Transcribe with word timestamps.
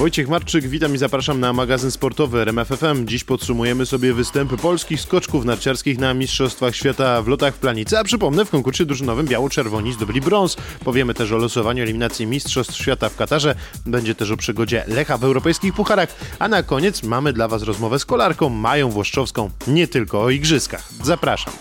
Wojciech 0.00 0.28
Marczyk, 0.28 0.68
witam 0.68 0.94
i 0.94 0.98
zapraszam 0.98 1.40
na 1.40 1.52
magazyn 1.52 1.90
sportowy 1.90 2.40
RMFFM. 2.40 3.06
Dziś 3.06 3.24
podsumujemy 3.24 3.86
sobie 3.86 4.14
występy 4.14 4.56
polskich 4.56 5.00
skoczków 5.00 5.44
narciarskich 5.44 5.98
na 5.98 6.14
Mistrzostwach 6.14 6.76
Świata 6.76 7.22
w 7.22 7.28
lotach 7.28 7.54
w 7.54 7.58
Planicy, 7.58 7.98
a 7.98 8.04
przypomnę, 8.04 8.44
w 8.44 8.50
konkursie 8.50 8.86
drużynowym 8.86 9.26
biało-czerwoni 9.26 9.92
zdobyli 9.92 10.20
brąz. 10.20 10.56
Powiemy 10.84 11.14
też 11.14 11.32
o 11.32 11.36
losowaniu 11.36 11.82
eliminacji 11.82 12.26
Mistrzostw 12.26 12.74
Świata 12.74 13.08
w 13.08 13.16
Katarze. 13.16 13.54
Będzie 13.86 14.14
też 14.14 14.30
o 14.30 14.36
przygodzie 14.36 14.84
Lecha 14.88 15.18
w 15.18 15.24
europejskich 15.24 15.74
pucharach, 15.74 16.08
a 16.38 16.48
na 16.48 16.62
koniec 16.62 17.02
mamy 17.02 17.32
dla 17.32 17.48
Was 17.48 17.62
rozmowę 17.62 17.98
z 17.98 18.04
kolarką 18.04 18.48
Mają 18.48 18.90
Włoszczowską, 18.90 19.50
nie 19.66 19.88
tylko 19.88 20.22
o 20.22 20.30
igrzyskach. 20.30 20.88
Zapraszam. 21.02 21.52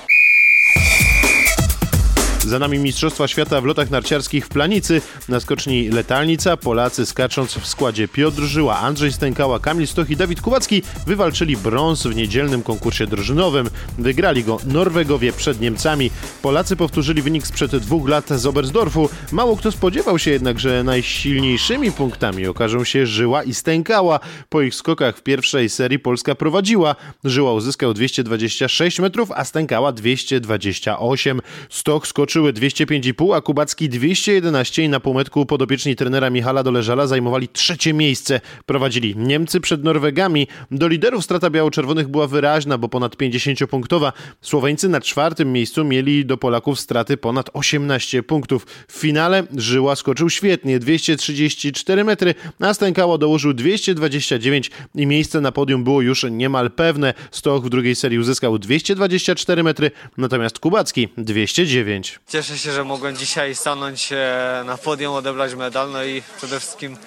Za 2.50 2.60
nami 2.60 2.80
Mistrzostwa 2.80 3.28
Świata 3.28 3.62
w 3.62 3.66
lotach 3.66 3.90
narciarskich 3.90 4.46
w 4.46 4.50
Planicy. 4.50 5.02
Na 5.30 5.40
skoczni 5.40 5.90
Letalnica 5.90 6.58
Polacy 6.58 7.06
skacząc 7.06 7.54
w 7.54 7.68
składzie 7.68 8.08
Piotr 8.08 8.42
Żyła, 8.42 8.80
Andrzej 8.80 9.12
Stękała, 9.12 9.60
Kamil 9.60 9.88
Stoch 9.88 10.10
i 10.10 10.16
Dawid 10.16 10.42
Kubacki 10.42 10.84
wywalczyli 11.08 11.58
brąz 11.58 12.04
w 12.04 12.16
niedzielnym 12.16 12.64
konkursie 12.64 13.08
drużynowym. 13.08 13.70
Wygrali 13.98 14.44
go 14.44 14.58
Norwegowie 14.66 15.34
przed 15.34 15.62
Niemcami. 15.62 16.12
Polacy 16.42 16.76
powtórzyli 16.76 17.22
wynik 17.22 17.48
sprzed 17.48 17.76
dwóch 17.76 18.10
lat 18.10 18.30
z 18.30 18.46
Oberstdorfu. 18.46 19.10
Mało 19.32 19.58
kto 19.58 19.72
spodziewał 19.72 20.20
się 20.20 20.32
jednak, 20.32 20.60
że 20.60 20.84
najsilniejszymi 20.84 21.92
punktami 21.92 22.48
okażą 22.48 22.84
się 22.84 23.06
Żyła 23.06 23.44
i 23.44 23.54
Stękała. 23.54 24.20
Po 24.50 24.62
ich 24.62 24.76
skokach 24.76 25.18
w 25.18 25.24
pierwszej 25.24 25.70
serii 25.70 26.00
Polska 26.00 26.36
prowadziła. 26.36 26.96
Żyła 27.24 27.54
uzyskał 27.54 27.94
226 27.94 29.00
metrów, 29.00 29.32
a 29.32 29.46
Stękała 29.46 29.92
228. 29.92 31.42
Stoch 31.70 32.08
skoczył 32.08 32.39
skoczyły 32.40 32.54
205,5, 32.54 33.36
a 33.36 33.42
Kubacki 33.42 33.90
211 33.90 34.84
i 34.84 34.90
na 34.90 35.00
półmetku 35.00 35.46
podopieczni 35.46 35.96
trenera 35.96 36.30
Michala 36.30 36.64
Doleżala 36.64 37.08
zajmowali 37.08 37.48
trzecie 37.48 37.94
miejsce. 37.94 38.42
Prowadzili 38.66 39.16
Niemcy 39.18 39.60
przed 39.60 39.84
Norwegami. 39.84 40.48
Do 40.72 40.88
liderów 40.88 41.24
strata 41.24 41.50
biało-czerwonych 41.50 42.08
była 42.08 42.28
wyraźna, 42.28 42.78
bo 42.78 42.90
ponad 42.90 43.16
50-punktowa. 43.16 44.12
Słoweńcy 44.42 44.90
na 44.90 45.02
czwartym 45.02 45.54
miejscu 45.54 45.84
mieli 45.84 46.26
do 46.26 46.38
Polaków 46.38 46.80
straty 46.80 47.18
ponad 47.18 47.50
18 47.54 48.24
punktów. 48.24 48.68
W 48.88 48.94
finale 48.94 49.44
Żyła 49.58 49.96
skoczył 49.96 50.30
świetnie, 50.30 50.80
234 50.80 52.04
metry, 52.04 52.36
a 52.60 52.74
Stękało 52.74 53.18
dołożył 53.18 53.54
229 53.54 54.72
i 54.96 55.06
miejsce 55.06 55.42
na 55.42 55.52
podium 55.52 55.84
było 55.84 56.02
już 56.02 56.26
niemal 56.32 56.72
pewne. 56.72 57.14
Stoch 57.32 57.64
w 57.64 57.70
drugiej 57.70 57.96
serii 57.96 58.20
uzyskał 58.20 58.60
224 58.60 59.64
metry, 59.64 59.92
natomiast 60.18 60.60
Kubacki 60.60 61.08
209. 61.18 62.20
Cieszę 62.30 62.58
się, 62.58 62.72
że 62.72 62.84
mogłem 62.84 63.18
dzisiaj 63.18 63.56
stanąć 63.56 64.10
e, 64.12 64.64
na 64.66 64.78
podium, 64.78 65.14
odebrać 65.14 65.56
medal, 65.56 65.92
no 65.92 66.04
i 66.04 66.24
przede 66.38 66.60
wszystkim 66.60 66.98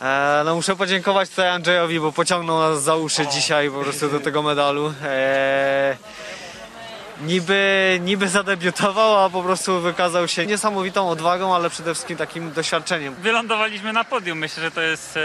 e, 0.00 0.42
no 0.44 0.54
muszę 0.54 0.76
podziękować 0.76 1.30
tutaj 1.30 1.48
Andrzejowi, 1.48 2.00
bo 2.00 2.12
pociągnął 2.12 2.58
nas 2.58 2.82
za 2.82 2.96
uszy 2.96 3.26
dzisiaj 3.26 3.70
po 3.70 3.80
prostu 3.80 4.08
do 4.08 4.20
tego 4.20 4.42
medalu. 4.42 4.94
E, 5.04 5.96
niby, 7.20 7.98
niby 8.02 8.28
zadebiutował, 8.28 9.24
a 9.24 9.30
po 9.30 9.42
prostu 9.42 9.80
wykazał 9.80 10.28
się 10.28 10.46
niesamowitą 10.46 11.08
odwagą, 11.08 11.54
ale 11.54 11.70
przede 11.70 11.94
wszystkim 11.94 12.16
takim 12.16 12.52
doświadczeniem. 12.52 13.14
Wylądowaliśmy 13.14 13.92
na 13.92 14.04
podium, 14.04 14.38
myślę, 14.38 14.62
że 14.62 14.70
to 14.70 14.80
jest 14.80 15.18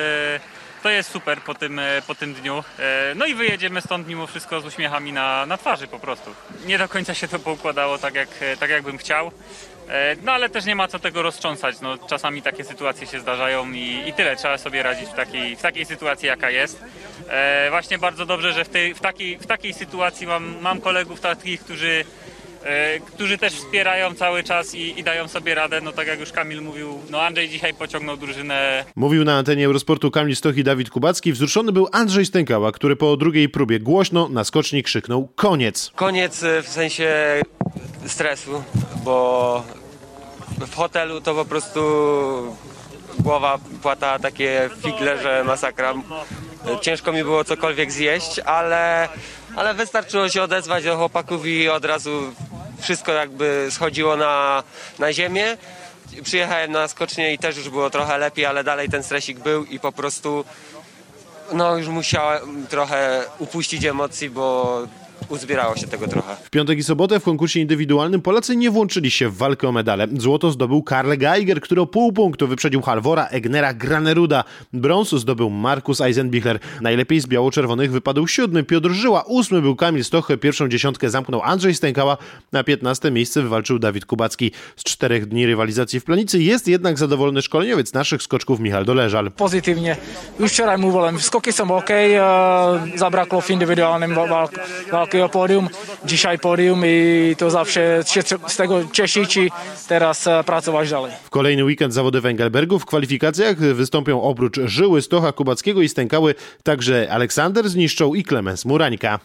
to 0.88 0.92
jest 0.92 1.12
super 1.12 1.42
po 1.42 1.56
tym, 1.56 1.80
e, 1.80 2.02
po 2.08 2.16
tym 2.16 2.34
dniu. 2.34 2.64
E, 2.80 3.16
no 3.16 3.26
i 3.26 3.36
wyjedziemy 3.36 3.82
stąd 3.82 4.08
mimo 4.08 4.28
wszystko 4.28 4.62
z 4.62 4.66
uśmiechami 4.66 5.14
na, 5.14 5.46
na 5.46 5.58
twarzy 5.58 5.88
po 5.88 6.00
prostu. 6.00 6.32
Nie 6.66 6.78
do 6.78 6.88
końca 6.90 7.14
się 7.14 7.28
to 7.28 7.40
poukładało 7.40 7.98
tak, 7.98 8.16
jak, 8.16 8.30
e, 8.42 8.58
tak 8.58 8.70
jakbym 8.70 8.98
chciał. 8.98 9.32
No 10.24 10.32
ale 10.32 10.50
też 10.50 10.66
nie 10.66 10.76
ma 10.76 10.88
co 10.88 11.00
tego 11.00 11.22
roztrząsać. 11.22 11.82
No, 11.82 11.98
czasami 11.98 12.42
takie 12.42 12.64
sytuacje 12.64 13.08
się 13.08 13.20
zdarzają 13.20 13.72
i, 13.72 14.04
i 14.08 14.14
tyle. 14.14 14.36
Trzeba 14.36 14.58
sobie 14.58 14.84
radzić 14.84 15.10
w 15.10 15.14
takiej, 15.14 15.56
w 15.56 15.62
takiej 15.62 15.86
sytuacji, 15.86 16.28
jaka 16.28 16.50
jest. 16.50 16.84
E, 17.30 17.68
właśnie 17.70 17.98
bardzo 17.98 18.26
dobrze, 18.26 18.54
że 18.54 18.66
w, 18.66 18.70
tej, 18.70 18.94
w, 18.94 19.00
takiej, 19.00 19.38
w 19.38 19.48
takiej 19.48 19.74
sytuacji 19.74 20.28
mam, 20.28 20.62
mam 20.62 20.82
kolegów 20.82 21.22
takich, 21.22 21.62
którzy 21.62 22.06
którzy 23.06 23.38
też 23.38 23.54
wspierają 23.54 24.16
cały 24.16 24.44
czas 24.44 24.76
i, 24.76 25.00
i, 25.00 25.04
dają 25.04 25.28
sobie 25.28 25.56
radę. 25.56 25.82
No 25.82 25.92
tak 25.92 26.08
jak 26.08 26.20
już 26.20 26.32
Kamil 26.32 26.62
mówił, 26.62 27.00
no 27.10 27.22
Andrzej 27.22 27.50
dzisiaj 27.50 27.74
pociągnął 27.74 28.18
drużynę. 28.18 28.86
Mówił 28.96 29.24
na 29.24 29.38
antenie 29.38 29.66
Eurosportu 29.66 30.12
Kamil 30.12 30.36
Stoch 30.36 30.58
i 30.58 30.64
Dawid 30.64 30.90
Kubacki. 30.90 31.34
Wzruszony 31.34 31.72
był 31.72 31.88
Andrzej 31.92 32.26
Stękała, 32.26 32.72
który 32.72 32.96
po 32.96 33.18
drugiej 33.18 33.50
próbie 33.50 33.80
głośno 33.80 34.30
na 34.30 34.44
skoczni 34.44 34.84
krzyknął 34.84 35.28
koniec. 35.36 35.92
Koniec 35.96 36.44
e, 36.44 36.62
w 36.62 36.68
sensie 36.68 37.42
stresu, 38.06 38.64
bo 39.04 39.64
w 40.60 40.76
hotelu 40.76 41.22
to 41.22 41.36
po 41.36 41.46
prostu 41.46 41.80
głowa 43.20 43.60
płata 43.82 44.20
takie 44.20 44.70
figle, 44.84 45.22
że 45.22 45.44
masakra. 45.44 45.94
Ciężko 46.82 47.12
mi 47.12 47.24
było 47.24 47.44
cokolwiek 47.44 47.92
zjeść, 47.92 48.40
ale, 48.40 49.10
ale 49.56 49.74
wystarczyło 49.74 50.30
się 50.30 50.42
odezwać 50.42 50.84
do 50.84 50.98
chłopaków 50.98 51.46
i 51.46 51.70
od 51.70 51.86
razu 51.86 52.34
wszystko 52.80 53.12
jakby 53.12 53.68
schodziło 53.70 54.16
na, 54.16 54.64
na 55.00 55.14
ziemię. 55.14 55.58
Przyjechałem 56.24 56.72
na 56.72 56.88
skocznie 56.88 57.34
i 57.34 57.38
też 57.38 57.58
już 57.58 57.70
było 57.70 57.90
trochę 57.90 58.18
lepiej, 58.18 58.46
ale 58.46 58.64
dalej 58.64 58.90
ten 58.90 59.04
stresik 59.04 59.40
był 59.40 59.66
i 59.66 59.80
po 59.80 59.92
prostu 59.92 60.46
no 61.54 61.78
już 61.78 61.88
musiałem 61.88 62.68
trochę 62.68 63.24
upuścić 63.40 63.86
emocji, 63.86 64.30
bo 64.30 64.82
uzbierało 65.30 65.76
się 65.76 65.88
tego 65.88 66.08
trochę. 66.08 66.36
W 66.44 66.50
piątek 66.50 66.80
i 66.80 66.84
sobotę 66.84 67.20
w 67.20 67.24
konkursie 67.24 67.60
indywidualnym 67.60 68.22
Polacy 68.22 68.56
nie 68.56 68.72
włączyli 68.72 69.12
się 69.12 69.30
w 69.30 69.38
walkę 69.38 69.68
o 69.68 69.72
medale. 69.72 70.08
Złoto 70.18 70.52
zdobył 70.52 70.84
Karl 70.84 71.18
Geiger, 71.18 71.62
który 71.62 71.82
o 71.82 71.86
pół 71.86 72.14
punktu 72.14 72.48
wyprzedził 72.48 72.82
Halvora 72.82 73.28
Egnera 73.28 73.74
Graneruda. 73.74 74.44
Brąz 74.74 75.10
zdobył 75.10 75.50
Markus 75.50 76.02
Eisenbichler. 76.02 76.60
Najlepiej 76.82 77.20
z 77.20 77.28
biało-czerwonych 77.28 77.92
wypadł 77.92 78.28
siódmy 78.28 78.64
Piotr 78.64 78.90
Żyła, 78.90 79.24
ósmy 79.24 79.62
był 79.62 79.76
Kamil 79.76 80.04
Stoche, 80.04 80.38
pierwszą 80.38 80.68
dziesiątkę 80.68 81.10
zamknął 81.10 81.42
Andrzej 81.42 81.76
Stękała, 81.76 82.18
na 82.52 82.64
piętnaste 82.64 83.12
miejsce 83.12 83.42
wywalczył 83.42 83.80
Dawid 83.80 84.06
Kubacki. 84.06 84.52
Z 84.76 84.84
czterech 84.84 85.26
dni 85.26 85.46
rywalizacji 85.46 86.00
w 86.00 86.04
Planicy 86.04 86.44
jest 86.44 86.68
jednak 86.68 86.98
zadowolony 86.98 87.42
szkoleniowiec 87.42 87.94
naszych 87.94 88.24
skoczków 88.24 88.60
Michal 88.60 88.86
Doleżal. 88.86 89.32
Pozytywnie. 89.32 89.98
Już 90.40 90.52
wczoraj 90.52 90.78
mówiłem, 90.78 91.20
skoki 91.20 91.54
są 91.54 91.78
ok, 91.78 91.90
zabrakło 92.96 93.42
w 93.42 93.50
indywidualnym 93.50 94.16
walki 94.92 95.17
takiego 95.18 95.30
podium, 95.30 95.70
dzisiaj 96.06 96.40
podium 96.40 96.82
i 96.86 97.36
to 97.38 97.50
zawsze 97.50 98.04
się 98.06 98.22
z 98.48 98.56
tego 98.56 98.80
cieszyć 98.92 99.38
i 99.38 99.52
teraz 99.88 100.28
e, 100.28 100.44
pracować 100.44 100.90
dalej. 100.90 101.12
W 101.24 101.30
kolejny 101.30 101.64
weekend 101.64 101.94
zawody 101.94 102.22
Węgelbergu 102.22 102.80
w 102.80 102.86
kwalifikacjach 102.86 103.58
wystąpią 103.58 104.22
oprócz 104.22 104.60
Żyły, 104.66 105.02
Stocha, 105.02 105.32
Kubackiego 105.32 105.82
i 105.82 105.90
Stękały 105.90 106.36
także 106.64 107.08
Aleksander 107.12 107.70
Zniszczą 107.70 108.14
i 108.14 108.24
Klemens 108.24 108.66
Murańka. 108.66 109.20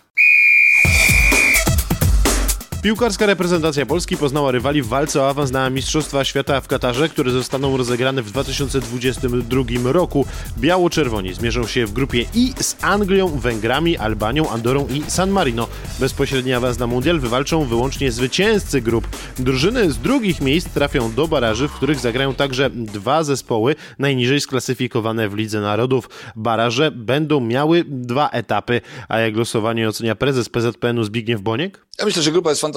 Piłkarska 2.83 3.27
reprezentacja 3.27 3.87
Polski 3.87 4.17
poznała 4.17 4.51
rywali 4.51 4.83
w 4.83 4.87
walce 4.87 5.23
o 5.23 5.29
awans 5.29 5.51
na 5.51 5.71
Mistrzostwa 5.71 6.25
Świata 6.25 6.61
w 6.61 6.69
Katarze, 6.69 7.09
które 7.09 7.31
zostaną 7.31 7.77
rozegrane 7.77 8.23
w 8.23 8.31
2022 8.31 9.93
roku. 9.93 10.27
Biało-czerwoni 10.59 11.35
zmierzą 11.35 11.67
się 11.67 11.87
w 11.87 11.93
grupie 11.93 12.25
I 12.35 12.53
z 12.61 12.77
Anglią, 12.81 13.29
Węgrami, 13.29 13.97
Albanią, 13.97 14.51
Andorą 14.51 14.89
i 14.89 15.11
San 15.11 15.31
Marino. 15.31 15.69
Bezpośredni 16.01 16.53
awans 16.53 16.79
na 16.79 16.87
mundial 16.87 17.21
wywalczą 17.21 17.65
wyłącznie 17.65 18.13
zwycięzcy 18.13 18.81
grup. 18.81 19.09
Drużyny 19.39 19.93
z 19.93 19.99
drugich 19.99 20.41
miejsc 20.41 20.69
trafią 20.69 21.13
do 21.13 21.29
baraży, 21.29 21.69
w 21.69 21.73
których 21.73 21.99
zagrają 21.99 22.35
także 22.35 22.71
dwa 22.71 23.25
zespoły 23.25 23.75
najniżej 23.99 24.41
sklasyfikowane 24.41 25.29
w 25.29 25.35
Lidze 25.35 25.61
Narodów. 25.61 26.09
Baraże 26.37 26.91
będą 26.91 27.41
miały 27.41 27.85
dwa 27.89 28.29
etapy, 28.29 28.81
a 29.09 29.19
jak 29.19 29.37
losowanie 29.37 29.89
ocenia 29.89 30.15
prezes 30.15 30.49
PZPN-u 30.49 31.05
Zbigniew 31.05 31.41
Boniek? 31.41 31.87
Ja 31.99 32.05
myślę, 32.05 32.23
że 32.23 32.33
grupa 32.33 32.51
jest 32.51 32.61
fantastyczna, 32.61 32.72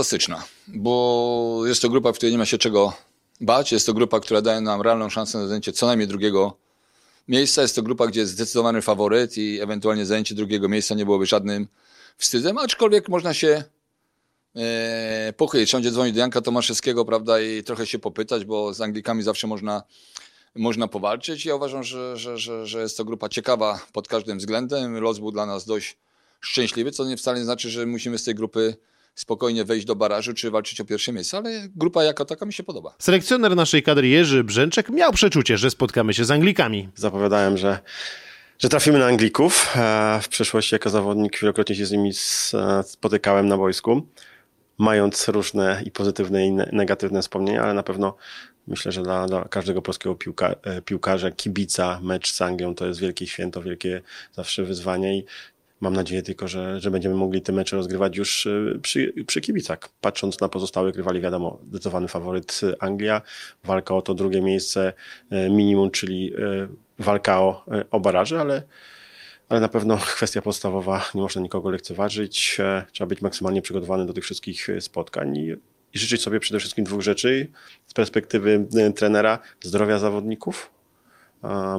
bo 0.68 1.62
jest 1.66 1.82
to 1.82 1.90
grupa, 1.90 2.14
w 2.14 2.16
której 2.16 2.32
nie 2.32 2.38
ma 2.38 2.46
się 2.46 2.58
czego 2.58 2.94
bać. 3.42 3.72
Jest 3.72 3.86
to 3.86 3.94
grupa, 3.94 4.20
która 4.20 4.42
daje 4.42 4.62
nam 4.62 4.82
realną 4.82 5.10
szansę 5.10 5.38
na 5.38 5.48
zajęcie 5.48 5.72
co 5.72 5.88
najmniej 5.88 6.08
drugiego 6.08 6.58
miejsca. 7.28 7.62
Jest 7.62 7.76
to 7.76 7.84
grupa, 7.84 8.08
gdzie 8.08 8.20
jest 8.20 8.32
zdecydowany 8.32 8.82
faworyt 8.82 9.38
i 9.38 9.62
ewentualnie 9.62 10.06
zajęcie 10.06 10.36
drugiego 10.36 10.70
miejsca 10.70 10.96
nie 10.96 11.06
byłoby 11.06 11.26
żadnym 11.26 11.68
wstydem, 12.18 12.58
aczkolwiek 12.58 13.10
można 13.10 13.34
się 13.34 13.64
e, 14.56 15.34
pochylić. 15.38 15.70
Wszędzie 15.70 15.92
dzwonić 15.92 16.16
do 16.16 16.20
Janka 16.20 16.42
Tomaszewskiego, 16.42 17.06
prawda, 17.06 17.42
i 17.42 17.64
trochę 17.64 17.88
się 17.88 18.00
popytać, 18.00 18.46
bo 18.46 18.74
z 18.74 18.82
Anglikami 18.82 19.24
zawsze 19.24 19.48
można, 19.48 19.84
można 20.56 20.88
powalczyć. 20.88 21.46
Ja 21.46 21.56
uważam, 21.56 21.84
że, 21.84 22.18
że, 22.18 22.38
że, 22.38 22.68
że 22.68 22.82
jest 22.82 22.98
to 22.98 23.06
grupa 23.06 23.30
ciekawa 23.30 23.80
pod 23.94 24.08
każdym 24.08 24.38
względem. 24.38 25.00
Los 25.00 25.20
był 25.20 25.32
dla 25.32 25.46
nas 25.46 25.66
dość 25.66 25.98
szczęśliwy, 26.42 26.92
co 26.92 27.06
nie 27.06 27.18
wcale 27.18 27.40
nie 27.40 27.46
znaczy, 27.46 27.70
że 27.70 27.86
musimy 27.86 28.18
z 28.18 28.24
tej 28.24 28.36
grupy 28.36 28.76
spokojnie 29.16 29.66
wejść 29.66 29.86
do 29.86 29.96
barażu 29.96 30.34
czy 30.34 30.52
walczyć 30.52 30.82
o 30.82 30.86
pierwsze 30.86 31.14
miejsce, 31.14 31.38
ale 31.38 31.68
grupa 31.76 32.04
jako 32.04 32.26
taka 32.26 32.46
mi 32.46 32.54
się 32.54 32.64
podoba. 32.64 32.96
Selekcjoner 33.00 33.56
naszej 33.56 33.84
kadry 33.84 34.08
Jerzy 34.08 34.44
Brzęczek 34.44 34.90
miał 34.90 35.12
przeczucie, 35.12 35.58
że 35.58 35.72
spotkamy 35.72 36.14
się 36.14 36.26
z 36.26 36.32
Anglikami. 36.32 36.90
Zapowiadałem, 36.96 37.58
że 37.58 37.80
że 38.60 38.70
trafimy 38.70 39.00
na 39.00 39.06
Anglików. 39.06 39.76
E, 39.76 40.20
w 40.24 40.30
przeszłości 40.30 40.76
jako 40.76 40.90
zawodnik 40.90 41.40
wielokrotnie 41.40 41.76
się 41.76 41.86
z 41.86 41.92
nimi 41.92 42.12
e, 42.54 42.84
spotykałem 42.84 43.48
na 43.48 43.58
wojsku, 43.58 44.08
mając 44.78 45.28
różne 45.28 45.82
i 45.86 45.92
pozytywne 45.92 46.48
i 46.48 46.52
negatywne 46.52 47.22
wspomnienia, 47.22 47.64
ale 47.64 47.74
na 47.74 47.84
pewno 47.84 48.16
Myślę, 48.68 48.92
że 48.92 49.04
dla, 49.04 49.28
dla 49.28 49.46
każdego 49.46 49.82
polskiego 49.82 50.16
piłka, 50.16 50.56
e, 50.64 50.82
piłkarza, 50.82 51.32
kibica, 51.32 52.00
mecz 52.04 52.32
z 52.32 52.42
Anglią 52.42 52.76
to 52.76 52.86
jest 52.86 53.00
wielkie 53.00 53.28
święto, 53.28 53.62
wielkie 53.62 54.02
zawsze 54.34 54.64
wyzwanie 54.64 55.18
i 55.18 55.26
mam 55.82 55.94
nadzieję 55.94 56.22
tylko, 56.22 56.48
że, 56.48 56.80
że 56.80 56.92
będziemy 56.92 57.16
mogli 57.16 57.42
te 57.42 57.54
mecze 57.54 57.76
rozgrywać 57.76 58.18
już 58.18 58.48
e, 58.48 58.80
przy, 58.82 59.14
przy 59.28 59.42
kibicach. 59.42 59.80
Patrząc 60.02 60.42
na 60.42 60.50
pozostałych 60.50 60.96
rywali, 60.96 61.22
wiadomo, 61.22 61.60
zdecydowany 61.70 62.08
faworyt 62.08 62.62
Anglia, 62.80 63.22
walka 63.64 63.96
o 63.96 64.02
to 64.02 64.14
drugie 64.14 64.42
miejsce 64.42 64.94
e, 65.30 65.50
minimum, 65.50 65.92
czyli 65.92 66.34
walka 67.00 67.42
o, 67.42 67.66
o 67.92 68.00
baraże, 68.00 68.42
ale 68.42 68.64
ale 69.50 69.60
na 69.60 69.68
pewno 69.68 69.98
kwestia 70.16 70.42
podstawowa, 70.42 71.06
nie 71.16 71.22
można 71.22 71.42
nikogo 71.42 71.70
lekceważyć, 71.70 72.58
trzeba 72.92 73.08
być 73.08 73.22
maksymalnie 73.22 73.62
przygotowany 73.62 74.06
do 74.06 74.14
tych 74.14 74.24
wszystkich 74.24 74.68
spotkań 74.80 75.38
i 75.38 75.56
i 75.96 76.00
życzyć 76.00 76.22
sobie 76.22 76.40
przede 76.40 76.60
wszystkim 76.60 76.86
dwóch 76.86 77.02
rzeczy. 77.02 77.48
Z 77.88 77.94
perspektywy 77.94 78.68
e, 78.78 78.92
trenera: 78.92 79.40
zdrowia 79.62 80.00
zawodników, 80.00 80.72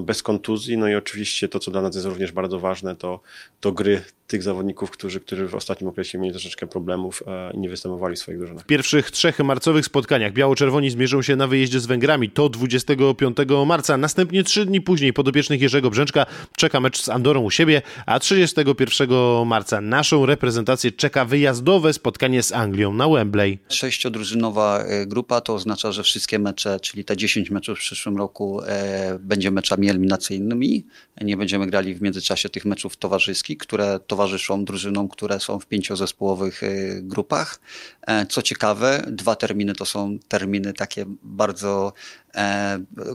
bez 0.00 0.22
kontuzji, 0.22 0.78
no 0.78 0.88
i 0.88 0.94
oczywiście 0.94 1.48
to, 1.48 1.58
co 1.58 1.70
dla 1.70 1.82
nas 1.82 1.94
jest 1.94 2.06
również 2.06 2.32
bardzo 2.32 2.60
ważne, 2.60 2.96
to, 2.96 3.20
to 3.60 3.72
gry 3.72 4.02
tych 4.26 4.42
zawodników, 4.42 4.90
którzy, 4.90 5.20
którzy 5.20 5.48
w 5.48 5.54
ostatnim 5.54 5.90
okresie 5.90 6.18
mieli 6.18 6.32
troszeczkę 6.32 6.66
problemów 6.66 7.22
e, 7.26 7.52
i 7.54 7.58
nie 7.58 7.68
występowali 7.68 8.16
w 8.16 8.18
swoich 8.18 8.38
drużynach. 8.38 8.64
W 8.64 8.66
pierwszych 8.66 9.10
trzech 9.10 9.38
marcowych 9.38 9.84
spotkaniach 9.84 10.32
biało-czerwoni 10.32 10.90
zmierzą 10.90 11.22
się 11.22 11.36
na 11.36 11.46
wyjeździe 11.46 11.80
z 11.80 11.86
Węgrami. 11.86 12.30
To 12.30 12.48
25 12.48 13.36
marca. 13.66 13.96
Następnie 13.96 14.44
trzy 14.44 14.66
dni 14.66 14.80
później 14.80 15.12
podopiecznych 15.12 15.60
Jerzego 15.60 15.90
Brzęczka 15.90 16.26
czeka 16.56 16.80
mecz 16.80 17.02
z 17.02 17.08
Andorą 17.08 17.40
u 17.40 17.50
siebie, 17.50 17.82
a 18.06 18.18
31 18.18 19.08
marca 19.46 19.80
naszą 19.80 20.26
reprezentację 20.26 20.92
czeka 20.92 21.24
wyjazdowe 21.24 21.92
spotkanie 21.92 22.42
z 22.42 22.52
Anglią 22.52 22.94
na 22.94 23.08
Wembley. 23.08 23.58
Sześciodrużynowa 23.68 24.78
e, 24.78 25.06
grupa 25.06 25.40
to 25.40 25.54
oznacza, 25.54 25.92
że 25.92 26.02
wszystkie 26.02 26.38
mecze, 26.38 26.80
czyli 26.80 27.04
te 27.04 27.16
10 27.16 27.50
meczów 27.50 27.78
w 27.78 27.80
przyszłym 27.80 28.16
roku 28.16 28.60
e, 28.62 29.18
będzie 29.20 29.50
meczami 29.50 29.90
eliminacyjnymi. 29.90 30.86
Nie 31.20 31.36
będziemy 31.36 31.66
grali 31.66 31.94
w 31.94 32.02
międzyczasie 32.02 32.48
tych 32.48 32.64
meczów 32.64 32.96
towarzyskich, 32.96 33.58
które 33.58 34.00
towarzyszą 34.16 34.64
drużynom, 34.64 35.08
które 35.08 35.40
są 35.40 35.58
w 35.58 35.66
pięciozespołowych 35.66 36.62
y, 36.62 37.00
grupach. 37.02 37.60
E, 38.06 38.26
co 38.26 38.42
ciekawe, 38.42 39.02
dwa 39.06 39.36
terminy 39.36 39.74
to 39.74 39.84
są 39.84 40.18
terminy 40.28 40.72
takie 40.72 41.04
bardzo 41.22 41.92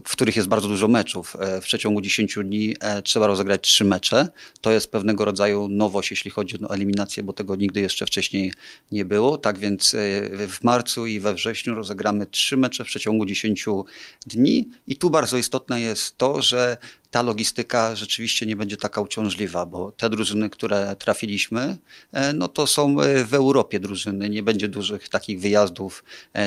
w 0.06 0.12
których 0.12 0.36
jest 0.36 0.48
bardzo 0.48 0.68
dużo 0.68 0.88
meczów. 0.88 1.36
E, 1.40 1.62
w 1.62 1.64
przeciągu 1.64 2.02
10 2.02 2.36
dni 2.44 2.76
e, 2.80 3.02
trzeba 3.02 3.28
rozegrać 3.28 3.62
trzy 3.62 3.86
mecze. 3.86 4.28
To 4.62 4.72
jest 4.72 4.92
pewnego 4.92 5.26
rodzaju 5.26 5.68
nowość, 5.68 6.12
jeśli 6.12 6.32
chodzi 6.32 6.64
o 6.64 6.74
eliminację, 6.74 7.24
bo 7.24 7.34
tego 7.34 7.56
nigdy 7.56 7.82
jeszcze 7.82 8.06
wcześniej 8.06 8.54
nie 8.92 9.06
było. 9.06 9.38
Tak 9.38 9.58
więc 9.58 9.96
w 10.48 10.58
marcu 10.64 11.06
i 11.06 11.20
we 11.20 11.34
wrześniu 11.34 11.76
rozegramy 11.76 12.26
trzy 12.26 12.58
mecze 12.58 12.84
w 12.84 12.88
przeciągu 12.88 13.26
10 13.26 13.66
dni. 14.26 14.70
I 14.88 14.96
tu 14.96 15.10
bardzo 15.10 15.38
istotne 15.38 15.82
jest 15.82 16.18
to, 16.18 16.42
że 16.42 16.78
ta 17.12 17.22
logistyka 17.22 17.96
rzeczywiście 17.96 18.46
nie 18.46 18.56
będzie 18.56 18.78
taka 18.78 19.02
uciążliwa, 19.02 19.66
bo 19.66 19.92
te 19.92 20.10
drużyny, 20.10 20.50
które 20.50 20.96
trafiliśmy, 21.00 21.78
no 22.34 22.48
to 22.48 22.68
są 22.68 22.96
w 23.26 23.34
Europie 23.34 23.80
drużyny. 23.80 24.30
Nie 24.30 24.44
będzie 24.44 24.68
dużych 24.68 25.10
takich 25.10 25.40
wyjazdów 25.40 26.04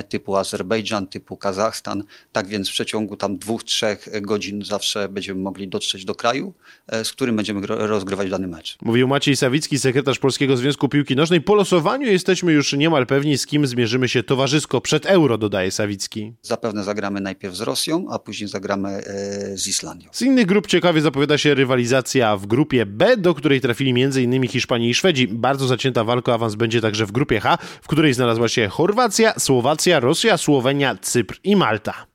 typu 0.09 0.37
Azerbejdżan, 0.37 1.07
typu 1.07 1.37
Kazachstan. 1.37 2.05
Tak 2.33 2.47
więc 2.47 2.64
więc 2.65 2.71
w 2.71 2.73
przeciągu 2.73 3.17
tam 3.17 3.39
dwóch, 3.39 3.65
trzech 3.65 4.09
godzin 4.23 4.65
zawsze 4.65 5.09
będziemy 5.09 5.41
mogli 5.41 5.69
dotrzeć 5.69 6.05
do 6.05 6.15
kraju, 6.15 6.53
e, 6.87 7.05
z 7.05 7.13
którym 7.13 7.37
będziemy 7.37 7.67
rozgrywać 7.67 8.31
dany 8.31 8.47
mecz. 8.47 8.79
Mówił 8.83 9.09
Maciej 9.09 9.37
Sawicki, 9.37 9.79
sekretarz 9.79 10.19
Polskiego 10.19 10.57
Związku 10.57 10.89
Piłki 10.89 11.17
Nożnej. 11.17 11.41
Po 11.41 11.55
losowaniu 11.55 12.07
jesteśmy 12.07 12.53
już 12.53 12.73
niemal 12.73 13.07
pewni, 13.07 13.39
z 13.39 13.47
kim 13.47 13.67
zmierzymy 13.67 14.09
się 14.09 14.23
towarzysko 14.23 14.81
przed 14.81 15.07
Euro, 15.07 15.39
dodaje 15.39 15.71
Sawicki. 15.71 16.33
Zapewne 16.43 16.85
zagramy 16.85 17.21
najpierw 17.21 17.55
z 17.55 17.61
Rosją, 17.61 18.07
a 18.11 18.19
później 18.19 18.49
zagramy 18.49 18.89
e, 18.89 19.03
z 19.57 19.67
Islandią. 19.67 20.09
Z 20.13 20.23
innych 20.23 20.47
grup 20.47 20.67
ciekawie 20.67 21.01
zapowiada 21.01 21.39
się 21.39 21.55
rywalizacja 21.55 22.37
w 22.37 22.47
grupie 22.47 22.87
B, 22.87 23.17
do 23.17 23.35
której 23.35 23.61
trafili 23.61 24.03
m.in. 24.03 24.49
Hiszpanii 24.49 24.91
i 24.91 24.95
Szwedzi. 24.95 25.29
Bardzo 25.29 25.67
zacięta 25.67 26.05
walka 26.05 26.33
o 26.33 26.35
awans 26.35 26.55
będzie 26.55 26.81
także 26.81 27.07
w 27.07 27.13
grupie 27.13 27.41
H, 27.41 27.59
w 27.83 27.89
której 27.89 28.15
znalazła 28.15 28.49
się 28.49 28.69
Chorwacja, 28.69 29.35
Słowacja, 29.39 30.01
Rosja, 30.01 30.37
Słowenia, 30.37 30.97
Cypr 31.03 31.41
i 31.45 31.57
Malta. 31.57 32.15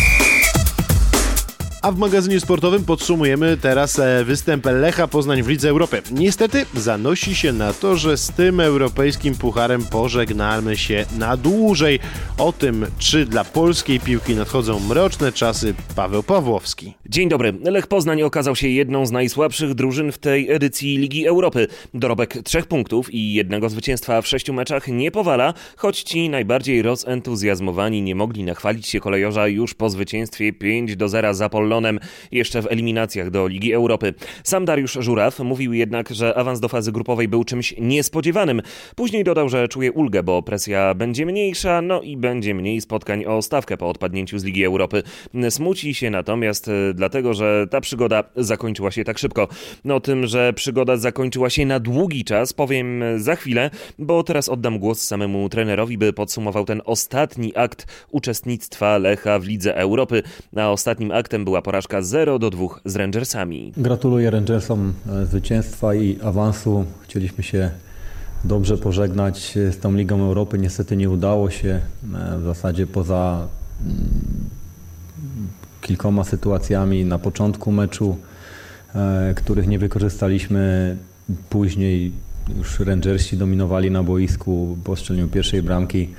A 1.81 1.91
w 1.91 1.97
magazynie 1.97 2.39
sportowym 2.39 2.83
podsumujemy 2.83 3.57
teraz 3.57 3.99
e, 3.99 4.25
występ 4.25 4.65
Lecha 4.65 5.07
Poznań 5.07 5.43
w 5.43 5.47
Lidze 5.47 5.69
Europy. 5.69 6.01
Niestety 6.11 6.65
zanosi 6.75 7.35
się 7.35 7.53
na 7.53 7.73
to, 7.73 7.95
że 7.95 8.17
z 8.17 8.31
tym 8.31 8.59
europejskim 8.59 9.35
pucharem 9.35 9.85
pożegnamy 9.85 10.77
się 10.77 11.05
na 11.17 11.37
dłużej. 11.37 11.99
O 12.37 12.53
tym, 12.53 12.85
czy 12.99 13.25
dla 13.25 13.43
polskiej 13.43 13.99
piłki 13.99 14.35
nadchodzą 14.35 14.79
mroczne 14.79 15.31
czasy, 15.31 15.73
Paweł 15.95 16.23
Pawłowski. 16.23 16.93
Dzień 17.05 17.29
dobry. 17.29 17.53
Lech 17.63 17.87
Poznań 17.87 18.21
okazał 18.21 18.55
się 18.55 18.67
jedną 18.67 19.05
z 19.05 19.11
najsłabszych 19.11 19.73
drużyn 19.73 20.11
w 20.11 20.17
tej 20.17 20.51
edycji 20.51 20.97
Ligi 20.97 21.27
Europy. 21.27 21.67
Dorobek 21.93 22.37
trzech 22.43 22.65
punktów 22.65 23.13
i 23.13 23.33
jednego 23.33 23.69
zwycięstwa 23.69 24.21
w 24.21 24.27
sześciu 24.27 24.53
meczach 24.53 24.87
nie 24.87 25.11
powala, 25.11 25.53
choć 25.77 26.01
ci 26.01 26.29
najbardziej 26.29 26.81
rozentuzjazmowani 26.81 28.01
nie 28.01 28.15
mogli 28.15 28.43
nachwalić 28.43 28.87
się 28.87 28.99
kolejorza 28.99 29.47
już 29.47 29.73
po 29.73 29.89
zwycięstwie 29.89 30.53
5 30.53 30.95
do 30.95 31.09
0 31.09 31.33
za 31.33 31.49
Pol 31.49 31.70
Jeszcze 32.31 32.61
w 32.61 32.67
eliminacjach 32.71 33.31
do 33.31 33.47
Ligi 33.47 33.73
Europy. 33.73 34.13
Sam 34.43 34.65
Dariusz 34.65 34.97
Żuraw 34.99 35.39
mówił 35.39 35.73
jednak, 35.73 36.09
że 36.09 36.37
awans 36.37 36.59
do 36.59 36.67
fazy 36.67 36.91
grupowej 36.91 37.27
był 37.27 37.43
czymś 37.43 37.73
niespodziewanym. 37.77 38.61
Później 38.95 39.23
dodał, 39.23 39.49
że 39.49 39.67
czuje 39.67 39.91
ulgę, 39.91 40.23
bo 40.23 40.43
presja 40.43 40.93
będzie 40.93 41.25
mniejsza, 41.25 41.81
no 41.81 42.01
i 42.01 42.17
będzie 42.17 42.53
mniej 42.53 42.81
spotkań 42.81 43.25
o 43.25 43.41
stawkę 43.41 43.77
po 43.77 43.89
odpadnięciu 43.89 44.39
z 44.39 44.43
Ligi 44.43 44.65
Europy. 44.65 45.03
Smuci 45.49 45.93
się 45.93 46.09
natomiast 46.09 46.67
e, 46.67 46.93
dlatego, 46.93 47.33
że 47.33 47.67
ta 47.69 47.81
przygoda 47.81 48.23
zakończyła 48.35 48.91
się 48.91 49.03
tak 49.03 49.17
szybko. 49.17 49.47
No 49.85 49.95
o 49.95 49.99
tym, 49.99 50.27
że 50.27 50.53
przygoda 50.53 50.97
zakończyła 50.97 51.49
się 51.49 51.65
na 51.65 51.79
długi 51.79 52.23
czas 52.23 52.53
powiem 52.53 53.03
za 53.17 53.35
chwilę, 53.35 53.69
bo 53.99 54.23
teraz 54.23 54.49
oddam 54.49 54.79
głos 54.79 55.01
samemu 55.01 55.49
trenerowi, 55.49 55.97
by 55.97 56.13
podsumował 56.13 56.65
ten 56.65 56.81
ostatni 56.85 57.51
akt 57.55 58.05
uczestnictwa 58.11 58.97
Lecha 58.97 59.39
w 59.39 59.45
Lidze 59.45 59.75
Europy. 59.75 60.23
A 60.55 60.71
ostatnim 60.71 61.11
aktem 61.11 61.45
była 61.45 61.60
porażka 61.61 62.01
0 62.01 62.39
do 62.39 62.49
2 62.49 62.67
z 62.85 62.95
Rangersami. 62.95 63.73
Gratuluję 63.77 64.31
Rangersom 64.31 64.93
e, 65.09 65.25
zwycięstwa 65.25 65.95
i 65.95 66.21
awansu. 66.21 66.85
Chcieliśmy 67.03 67.43
się 67.43 67.71
dobrze 68.43 68.77
pożegnać 68.77 69.53
z 69.71 69.79
tą 69.79 69.95
Ligą 69.95 70.21
Europy. 70.21 70.57
Niestety 70.57 70.97
nie 70.97 71.09
udało 71.09 71.49
się. 71.49 71.69
E, 72.13 72.37
w 72.37 72.43
zasadzie 72.43 72.87
poza 72.87 73.47
mm, 73.85 73.97
kilkoma 75.81 76.23
sytuacjami 76.23 77.05
na 77.05 77.19
początku 77.19 77.71
meczu, 77.71 78.17
e, 78.95 79.33
których 79.35 79.67
nie 79.67 79.79
wykorzystaliśmy. 79.79 80.97
Później 81.49 82.11
już 82.57 82.79
Rangersi 82.79 83.37
dominowali 83.37 83.91
na 83.91 84.03
boisku 84.03 84.77
po 84.83 84.95
strzeleniu 84.95 85.27
pierwszej 85.27 85.63
bramki 85.63 86.09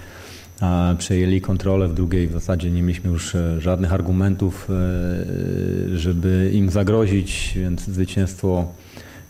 przejęli 0.98 1.40
kontrolę 1.40 1.88
w 1.88 1.94
drugiej. 1.94 2.28
W 2.28 2.32
zasadzie 2.32 2.70
nie 2.70 2.82
mieliśmy 2.82 3.10
już 3.10 3.34
e, 3.34 3.60
żadnych 3.60 3.92
argumentów, 3.92 4.68
e, 4.70 5.98
żeby 5.98 6.50
im 6.54 6.70
zagrozić, 6.70 7.52
więc 7.56 7.84
zwycięstwo 7.84 8.72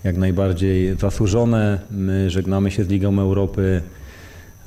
jak 0.05 0.17
najbardziej 0.17 0.97
zasłużone. 0.97 1.79
My 1.91 2.31
żegnamy 2.31 2.71
się 2.71 2.85
z 2.85 2.89
Ligą 2.89 3.19
Europy. 3.19 3.83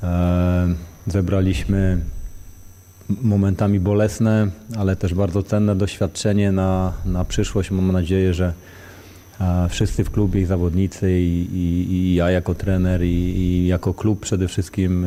E, 0.02 0.74
zebraliśmy 1.06 2.00
momentami 3.08 3.80
bolesne, 3.80 4.48
ale 4.76 4.96
też 4.96 5.14
bardzo 5.14 5.42
cenne 5.42 5.76
doświadczenie 5.76 6.52
na, 6.52 6.92
na 7.04 7.24
przyszłość. 7.24 7.70
Mam 7.70 7.92
nadzieję, 7.92 8.34
że 8.34 8.52
wszyscy 9.68 10.04
w 10.04 10.10
klubie 10.10 10.40
i 10.40 10.44
zawodnicy 10.44 11.20
i, 11.20 11.48
i, 11.52 11.92
i 11.92 12.14
ja 12.14 12.30
jako 12.30 12.54
trener 12.54 13.02
i, 13.02 13.06
i, 13.06 13.66
jako 13.66 13.94
klub 13.94 14.20
przede 14.20 14.48
wszystkim 14.48 15.06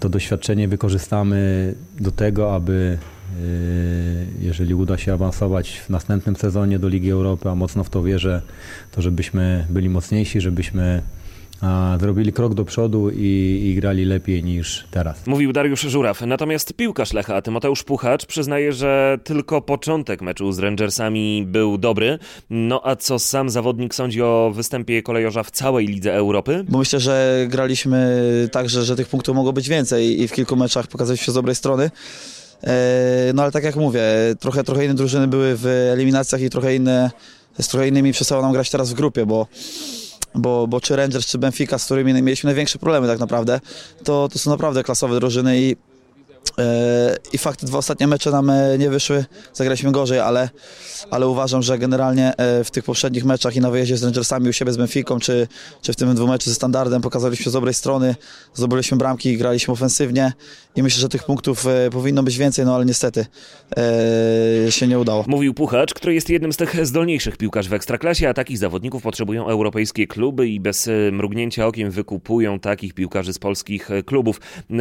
to 0.00 0.08
doświadczenie 0.08 0.68
wykorzystamy 0.68 1.74
do 2.00 2.10
tego, 2.10 2.54
aby 2.54 2.98
e, 2.98 3.36
jeżeli 4.40 4.74
uda 4.74 4.98
się 4.98 5.12
awansować 5.12 5.78
w 5.78 5.90
następnym 5.90 6.36
sezonie 6.36 6.78
do 6.78 6.88
Ligi 6.88 7.10
Europy, 7.10 7.50
a 7.50 7.54
mocno 7.54 7.84
w 7.84 7.90
to 7.90 8.02
wierzę, 8.02 8.42
to 8.92 9.02
żebyśmy 9.02 9.66
byli 9.70 9.88
mocniejsi, 9.88 10.40
żebyśmy 10.40 11.02
zrobili 12.00 12.32
krok 12.32 12.54
do 12.54 12.64
przodu 12.64 13.10
i, 13.10 13.62
i, 13.64 13.74
grali 13.74 14.04
lepiej 14.04 14.44
niż 14.44 14.84
teraz. 14.90 15.26
Mówił 15.26 15.52
Dariusz 15.52 15.80
Żuraw. 15.80 16.20
Natomiast 16.20 16.72
piłkarz 16.72 17.12
Lecha, 17.12 17.42
Tymoteusz 17.42 17.82
Puchacz, 17.82 18.26
przyznaje, 18.26 18.72
że 18.72 19.18
tylko 19.24 19.62
początek 19.62 20.22
meczu 20.22 20.52
z 20.52 20.58
Rangersami 20.58 21.44
był 21.46 21.78
dobry. 21.78 22.18
No 22.50 22.80
a 22.84 22.96
co 22.96 23.18
sam 23.18 23.50
zawodnik 23.50 23.94
sądzi 23.94 24.22
o 24.22 24.52
występie 24.54 25.02
kolejorza 25.02 25.42
w 25.42 25.50
całej 25.50 25.86
Lidze 25.86 26.14
Europy? 26.14 26.64
Bo 26.68 26.78
myślę, 26.78 27.00
że 27.00 27.46
graliśmy 27.48 28.24
tak, 28.52 28.68
że, 28.68 28.84
że 28.84 28.96
tych 28.96 29.08
punktów 29.08 29.36
mogło 29.36 29.52
być 29.52 29.68
więcej 29.68 30.20
i 30.20 30.28
w 30.28 30.32
kilku 30.32 30.56
meczach 30.56 30.86
pokazaliśmy 30.86 31.26
się 31.26 31.32
z 31.32 31.34
dobrej 31.34 31.54
strony. 31.54 31.90
E, 32.64 33.32
no 33.34 33.42
ale 33.42 33.52
tak 33.52 33.64
jak 33.64 33.76
mówię, 33.76 34.02
trochę, 34.40 34.64
trochę 34.64 34.84
inne 34.84 34.94
drużyny 34.94 35.28
były 35.28 35.56
w 35.56 35.66
eliminacjach 35.66 36.40
i 36.40 36.50
trochę 36.50 36.74
inne, 36.76 37.10
z 37.60 37.68
trochę 37.68 37.88
innymi 37.88 38.12
przestało 38.12 38.42
nam 38.42 38.52
grać 38.52 38.70
teraz 38.70 38.90
w 38.90 38.94
grupie, 38.94 39.26
bo 39.26 39.46
bo, 40.34 40.66
bo 40.66 40.80
czy 40.80 40.96
Rangers, 40.96 41.26
czy 41.26 41.38
Benfica, 41.38 41.78
z 41.78 41.84
którymi 41.84 42.22
mieliśmy 42.22 42.48
największe 42.48 42.78
problemy 42.78 43.06
tak 43.06 43.18
naprawdę, 43.18 43.60
to, 44.04 44.28
to 44.32 44.38
są 44.38 44.50
naprawdę 44.50 44.82
klasowe 44.82 45.14
drużyny 45.14 45.60
i 45.60 45.76
I 47.32 47.38
fakt, 47.38 47.64
dwa 47.64 47.78
ostatnie 47.78 48.06
mecze 48.06 48.30
nam 48.30 48.50
e, 48.50 48.78
nie 48.78 48.90
wyszły, 48.90 49.24
zagraliśmy 49.52 49.92
gorzej, 49.92 50.18
ale, 50.18 50.48
ale 51.10 51.28
uważam, 51.28 51.62
że 51.62 51.78
generalnie 51.78 52.36
e, 52.36 52.64
w 52.64 52.70
tych 52.70 52.84
poprzednich 52.84 53.24
meczach 53.24 53.56
i 53.56 53.60
na 53.60 53.70
wyjeździe 53.70 53.96
z 53.96 54.04
Rangersami 54.04 54.48
u 54.48 54.52
siebie 54.52 54.72
z 54.72 54.76
Benficą, 54.76 55.18
czy, 55.18 55.48
czy 55.82 55.92
w 55.92 55.96
tym 55.96 56.14
dwóch 56.14 56.28
meczu 56.28 56.50
ze 56.50 56.54
Standardem 56.54 57.02
pokazaliśmy 57.02 57.50
z 57.50 57.52
dobrej 57.52 57.74
strony, 57.74 58.14
zdobyliśmy 58.54 58.96
bramki, 58.96 59.36
graliśmy 59.36 59.72
ofensywnie 59.72 60.32
i 60.76 60.82
myślę, 60.82 61.00
że 61.00 61.08
tych 61.08 61.24
punktów 61.24 61.66
powinno 61.92 62.22
być 62.22 62.38
więcej, 62.38 62.64
no 62.64 62.74
ale 62.74 62.84
niestety 62.84 63.26
e, 64.66 64.72
się 64.72 64.86
nie 64.86 64.98
udało. 64.98 65.24
Mówił 65.26 65.54
Puchacz, 65.54 65.94
który 65.94 66.14
jest 66.14 66.30
jednym 66.30 66.52
z 66.52 66.56
tych 66.56 66.86
zdolniejszych 66.86 67.36
piłkarzy 67.36 67.68
w 67.68 67.72
Ekstraklasie, 67.72 68.28
a 68.28 68.34
takich 68.34 68.58
zawodników 68.58 69.02
potrzebują 69.02 69.48
europejskie 69.48 70.06
kluby 70.06 70.48
i 70.48 70.60
bez 70.60 70.90
mrugnięcia 71.12 71.66
okiem 71.66 71.90
wykupują 71.90 72.60
takich 72.60 72.94
piłkarzy 72.94 73.32
z 73.32 73.38
polskich 73.38 73.88
klubów. 74.06 74.40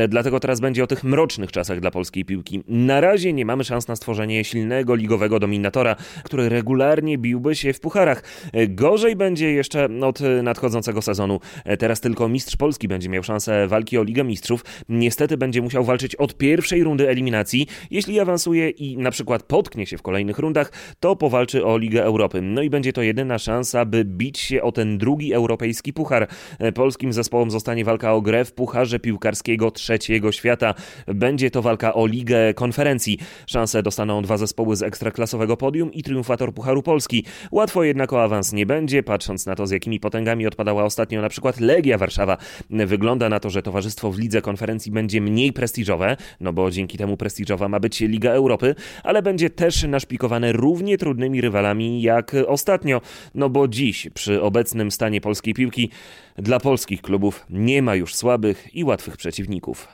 Dlatego 0.09 0.39
teraz 0.39 0.59
będzie 0.59 0.83
o 0.83 0.87
tych 0.87 1.03
mrocznych 1.03 1.51
czasach 1.51 1.62
czasach 1.63 1.79
dla 1.79 1.91
polskiej 1.91 2.25
piłki. 2.25 2.63
Na 2.67 3.01
razie 3.01 3.33
nie 3.33 3.45
mamy 3.45 3.63
szans 3.63 3.87
na 3.87 3.95
stworzenie 3.95 4.43
silnego 4.43 4.95
ligowego 4.95 5.39
dominatora, 5.39 5.95
który 6.23 6.49
regularnie 6.49 7.17
biłby 7.17 7.55
się 7.55 7.73
w 7.73 7.79
pucharach. 7.79 8.23
Gorzej 8.69 9.15
będzie 9.15 9.51
jeszcze 9.51 9.89
od 10.01 10.19
nadchodzącego 10.43 11.01
sezonu. 11.01 11.39
Teraz 11.79 12.01
tylko 12.01 12.29
mistrz 12.29 12.55
Polski 12.55 12.87
będzie 12.87 13.09
miał 13.09 13.23
szansę 13.23 13.67
walki 13.67 13.97
o 13.97 14.03
Ligę 14.03 14.23
Mistrzów. 14.23 14.65
Niestety 14.89 15.37
będzie 15.37 15.61
musiał 15.61 15.83
walczyć 15.83 16.15
od 16.15 16.37
pierwszej 16.37 16.83
rundy 16.83 17.09
eliminacji. 17.09 17.67
Jeśli 17.91 18.19
awansuje 18.19 18.69
i 18.69 18.97
na 18.97 19.11
przykład 19.11 19.43
potknie 19.43 19.85
się 19.85 19.97
w 19.97 20.01
kolejnych 20.01 20.39
rundach, 20.39 20.71
to 20.99 21.15
powalczy 21.15 21.65
o 21.65 21.77
Ligę 21.77 22.03
Europy. 22.03 22.41
No 22.41 22.61
i 22.61 22.69
będzie 22.69 22.93
to 22.93 23.01
jedyna 23.01 23.39
szansa, 23.39 23.85
by 23.85 24.05
bić 24.05 24.39
się 24.39 24.61
o 24.61 24.71
ten 24.71 24.97
drugi 24.97 25.33
europejski 25.33 25.93
puchar. 25.93 26.27
Polskim 26.75 27.13
zespołom 27.13 27.51
zostanie 27.51 27.85
walka 27.85 28.13
o 28.13 28.21
grę 28.21 28.45
w 28.45 28.53
pucharze 28.53 28.99
piłkarskiego 28.99 29.71
trzeciego 29.71 30.31
świata. 30.31 30.73
Będzie 31.07 31.51
to 31.53 31.61
walka 31.61 31.93
o 31.93 32.05
Ligę 32.05 32.53
Konferencji. 32.53 33.17
Szanse 33.47 33.83
dostaną 33.83 34.21
dwa 34.21 34.37
zespoły 34.37 34.75
z 34.75 34.83
ekstraklasowego 34.83 35.57
podium 35.57 35.93
i 35.93 36.03
triumfator 36.03 36.53
Pucharu 36.53 36.83
Polski. 36.83 37.25
Łatwo 37.51 37.83
jednak 37.83 38.13
o 38.13 38.23
awans 38.23 38.53
nie 38.53 38.65
będzie, 38.65 39.03
patrząc 39.03 39.45
na 39.45 39.55
to, 39.55 39.67
z 39.67 39.71
jakimi 39.71 39.99
potęgami 39.99 40.47
odpadała 40.47 40.83
ostatnio 40.83 41.21
na 41.21 41.29
przykład 41.29 41.59
Legia 41.59 41.97
Warszawa. 41.97 42.37
Wygląda 42.69 43.29
na 43.29 43.39
to, 43.39 43.49
że 43.49 43.61
towarzystwo 43.61 44.11
w 44.11 44.19
Lidze 44.19 44.41
Konferencji 44.41 44.91
będzie 44.91 45.21
mniej 45.21 45.53
prestiżowe, 45.53 46.17
no 46.41 46.53
bo 46.53 46.71
dzięki 46.71 46.97
temu 46.97 47.17
prestiżowa 47.17 47.69
ma 47.69 47.79
być 47.79 47.99
Liga 47.99 48.31
Europy, 48.31 48.75
ale 49.03 49.21
będzie 49.21 49.49
też 49.49 49.83
naszpikowane 49.83 50.51
równie 50.51 50.97
trudnymi 50.97 51.41
rywalami 51.41 52.01
jak 52.01 52.35
ostatnio, 52.47 53.01
no 53.35 53.49
bo 53.49 53.67
dziś 53.67 54.09
przy 54.13 54.41
obecnym 54.41 54.91
stanie 54.91 55.21
polskiej 55.21 55.53
piłki 55.53 55.89
dla 56.37 56.59
polskich 56.59 57.01
klubów 57.01 57.45
nie 57.49 57.81
ma 57.81 57.95
już 57.95 58.15
słabych 58.15 58.75
i 58.75 58.83
łatwych 58.83 59.17
przeciwników. 59.17 59.87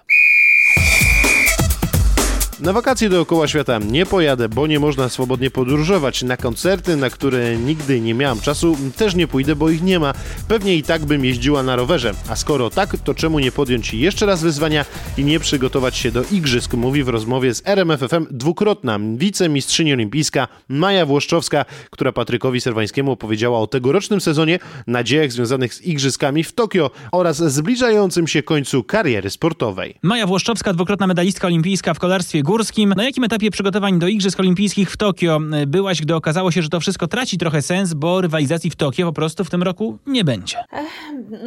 Na 2.62 2.74
wakacje 2.74 3.10
dookoła 3.10 3.48
świata 3.48 3.80
nie 3.80 4.06
pojadę, 4.06 4.50
bo 4.50 4.68
nie 4.68 4.80
można 4.80 5.10
swobodnie 5.10 5.51
podróżować. 5.51 6.24
Na 6.24 6.38
koncerty, 6.38 6.96
na 6.96 7.10
które 7.10 7.58
nigdy 7.58 8.01
nie 8.01 8.13
miałam 8.13 8.39
czasu, 8.39 8.78
też 8.98 9.16
nie 9.16 9.28
pójdę, 9.28 9.56
bo 9.56 9.70
ich 9.70 9.84
nie 9.84 10.00
ma. 10.00 10.13
Pewnie 10.48 10.75
i 10.75 10.84
tak 10.84 11.06
bym 11.06 11.25
jeździła 11.25 11.63
na 11.63 11.75
rowerze. 11.75 12.13
A 12.30 12.36
skoro 12.36 12.70
tak, 12.70 12.98
to 13.04 13.13
czemu 13.13 13.39
nie 13.39 13.51
podjąć 13.51 13.94
jeszcze 13.94 14.25
raz 14.25 14.44
wyzwania 14.44 14.86
i 15.18 15.24
nie 15.24 15.39
przygotować 15.39 15.98
się 15.98 16.12
do 16.12 16.24
igrzysk? 16.32 16.74
Mówi 16.74 17.04
w 17.04 17.10
rozmowie 17.10 17.54
z 17.54 17.62
RMFFM 17.66 18.25
dwukrotna 18.32 19.00
wicemistrzyni 19.16 19.94
olimpijska 19.94 20.48
Maja 20.70 21.06
Włoszczowska, 21.06 21.66
która 21.89 22.12
Patrykowi 22.12 22.62
Serwańskiemu 22.62 23.12
opowiedziała 23.12 23.60
o 23.60 23.68
tegorocznym 23.68 24.22
sezonie, 24.22 24.60
nadziejach 24.88 25.32
związanych 25.32 25.74
z 25.74 25.82
igrzyskami 25.82 26.44
w 26.44 26.51
Tokio 26.51 26.92
oraz 27.12 27.38
zbliżającym 27.38 28.28
się 28.28 28.44
końcu 28.44 28.84
kariery 28.84 29.30
sportowej. 29.30 29.96
Maja 30.01 30.28
Włoszczowska, 30.28 30.74
dwukrotna 30.74 31.08
medalistka 31.08 31.48
olimpijska 31.48 31.94
w 31.94 32.00
kolarstwie 32.00 32.44
górskim. 32.50 32.94
Na 32.98 33.03
jakim 33.03 33.24
etapie 33.24 33.51
przygotowań 33.51 34.00
do 34.00 34.08
Igrzysk 34.08 34.39
Olimpijskich 34.39 34.91
w 34.91 34.98
Tokio 34.98 35.39
byłaś, 35.68 36.01
gdy 36.01 36.15
okazało 36.15 36.51
się, 36.51 36.62
że 36.62 36.70
to 36.70 36.79
wszystko 36.79 37.08
traci 37.08 37.38
trochę 37.38 37.62
sens, 37.62 37.94
bo 37.94 38.22
rywalizacji 38.22 38.70
w 38.70 38.75
Tokio 38.75 39.06
po 39.06 39.13
prostu 39.13 39.44
w 39.46 39.50
tym 39.50 39.63
roku 39.63 39.98
nie 40.08 40.24
będzie? 40.24 40.58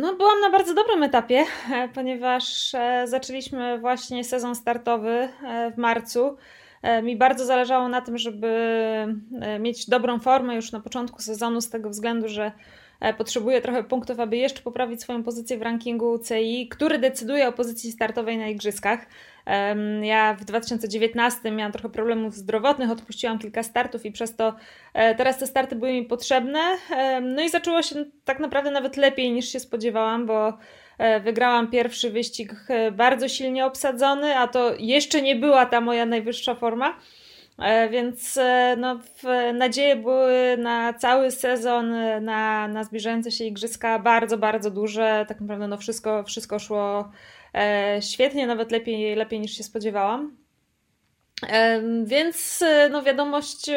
No, 0.01 0.17
byłam 0.17 0.41
na 0.41 0.51
bardzo 0.51 0.75
dobrym 0.75 1.03
etapie, 1.03 1.45
ponieważ 1.95 2.75
e, 2.75 3.05
zaczęliśmy 3.07 3.79
właśnie 3.79 4.25
sezon 4.25 4.55
startowy 4.55 5.11
e, 5.11 5.73
w 5.75 5.79
marcu. 5.79 6.37
E, 6.83 7.03
mi 7.03 7.17
bardzo 7.17 7.47
zależało 7.47 7.89
na 7.89 8.01
tym, 8.01 8.19
żeby 8.19 8.49
mieć 9.61 9.89
dobrą 9.89 10.19
formę 10.19 10.55
już 10.55 10.73
na 10.73 10.81
początku 10.81 11.23
sezonu, 11.23 11.61
z 11.61 11.71
tego 11.71 11.91
względu, 11.91 12.29
że 12.29 12.53
potrzebuję 13.19 13.61
trochę 13.61 13.85
punktów, 13.85 14.21
aby 14.21 14.37
jeszcze 14.37 14.63
poprawić 14.63 15.01
swoją 15.01 15.23
pozycję 15.23 15.59
w 15.59 15.63
rankingu 15.63 16.19
CI, 16.29 16.69
który 16.69 16.99
decyduje 16.99 17.49
o 17.49 17.53
pozycji 17.53 17.93
startowej 17.93 18.39
na 18.39 18.49
igrzyskach. 18.49 19.07
Ja 20.03 20.35
w 20.35 20.45
2019 20.45 21.51
miałam 21.51 21.73
trochę 21.73 21.89
problemów 21.89 22.35
zdrowotnych, 22.35 22.91
odpuściłam 22.91 23.39
kilka 23.39 23.63
startów 23.63 24.07
i 24.07 24.13
przez 24.13 24.37
to 24.37 24.55
e, 24.95 25.15
teraz 25.15 25.39
te 25.39 25.47
starty 25.47 25.77
były 25.77 25.93
mi 25.93 26.05
potrzebne. 26.05 26.61
No 27.23 27.43
i 27.43 27.49
zaczęło 27.49 27.83
się 27.83 28.05
tak 28.25 28.41
naprawdę 28.41 28.71
nawet 28.71 28.97
lepiej 28.97 29.33
niż 29.33 29.49
się 29.49 29.61
spodziewałam, 29.61 30.27
bo 30.27 30.59
e, 30.99 31.21
wygrałam 31.21 31.71
pierwszy 31.71 32.11
wyścig 32.11 32.55
e, 32.69 32.93
bardzo 32.93 33.29
silnie 33.29 33.67
obsadzony, 33.67 34.37
a 34.39 34.49
to 34.49 34.75
jeszcze 34.79 35.23
nie 35.23 35.37
była 35.37 35.67
ta 35.67 35.81
moja 35.81 36.07
najwyższa 36.07 36.55
forma. 36.55 36.95
Więc 37.91 38.39
no, 38.77 39.01
nadzieje 39.55 39.97
były 39.97 40.57
na 40.59 40.93
cały 40.93 41.31
sezon, 41.31 41.95
na, 42.25 42.69
na 42.69 42.85
zbliżające 42.85 43.31
się 43.31 43.45
igrzyska 43.45 43.99
bardzo, 43.99 44.39
bardzo 44.39 44.71
duże. 44.71 45.25
Tak 45.29 45.41
naprawdę 45.41 45.69
no, 45.69 45.77
wszystko, 45.77 46.25
wszystko 46.25 46.59
szło 46.59 47.11
E, 47.55 47.99
świetnie, 48.03 48.47
nawet 48.47 48.73
lepiej, 48.73 49.15
lepiej 49.15 49.41
niż 49.41 49.57
się 49.57 49.63
spodziewałam. 49.63 50.37
E, 51.49 51.83
więc 52.05 52.63
e, 52.63 52.89
no, 52.89 53.03
wiadomość 53.03 53.71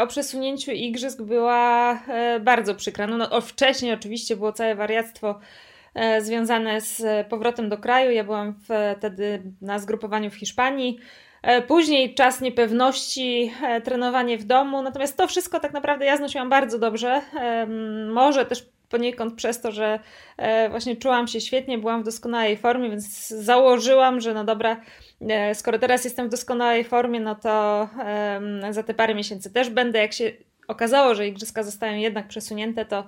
o 0.00 0.06
przesunięciu 0.06 0.70
igrzysk 0.72 1.22
była 1.22 2.00
bardzo 2.40 2.74
przykra. 2.74 3.06
No, 3.06 3.16
no, 3.16 3.40
wcześniej 3.40 3.92
oczywiście 3.92 4.36
było 4.36 4.52
całe 4.52 4.74
wariactwo 4.74 5.40
związane 6.20 6.80
z 6.80 7.26
powrotem 7.26 7.68
do 7.68 7.78
kraju. 7.78 8.10
Ja 8.10 8.24
byłam 8.24 8.54
wtedy 8.98 9.42
na 9.60 9.78
zgrupowaniu 9.78 10.30
w 10.30 10.34
Hiszpanii. 10.34 10.98
Później 11.66 12.14
czas 12.14 12.40
niepewności, 12.40 13.52
trenowanie 13.84 14.38
w 14.38 14.44
domu, 14.44 14.82
natomiast 14.82 15.16
to 15.16 15.26
wszystko 15.26 15.60
tak 15.60 15.72
naprawdę 15.72 16.04
ja 16.04 16.16
znosiłam 16.16 16.48
bardzo 16.48 16.78
dobrze. 16.78 17.22
Może 18.08 18.46
też 18.46 18.66
poniekąd 18.94 19.34
przez 19.34 19.60
to, 19.60 19.72
że 19.72 20.00
e, 20.36 20.68
właśnie 20.68 20.96
czułam 20.96 21.28
się 21.28 21.40
świetnie, 21.40 21.78
byłam 21.78 22.02
w 22.02 22.04
doskonałej 22.04 22.56
formie, 22.56 22.90
więc 22.90 23.28
założyłam, 23.28 24.20
że 24.20 24.34
no 24.34 24.44
dobra, 24.44 24.80
e, 25.20 25.54
skoro 25.54 25.78
teraz 25.78 26.04
jestem 26.04 26.26
w 26.26 26.30
doskonałej 26.30 26.84
formie, 26.84 27.20
no 27.20 27.34
to 27.34 27.88
za 28.70 28.82
te 28.82 28.94
parę 28.94 29.14
miesięcy 29.14 29.52
też 29.52 29.70
będę. 29.70 29.98
Jak 29.98 30.12
się 30.12 30.32
okazało, 30.68 31.14
że 31.14 31.28
igrzyska 31.28 31.62
zostają 31.62 31.96
jednak 31.96 32.28
przesunięte, 32.28 32.84
to 32.84 32.98
e, 32.98 33.04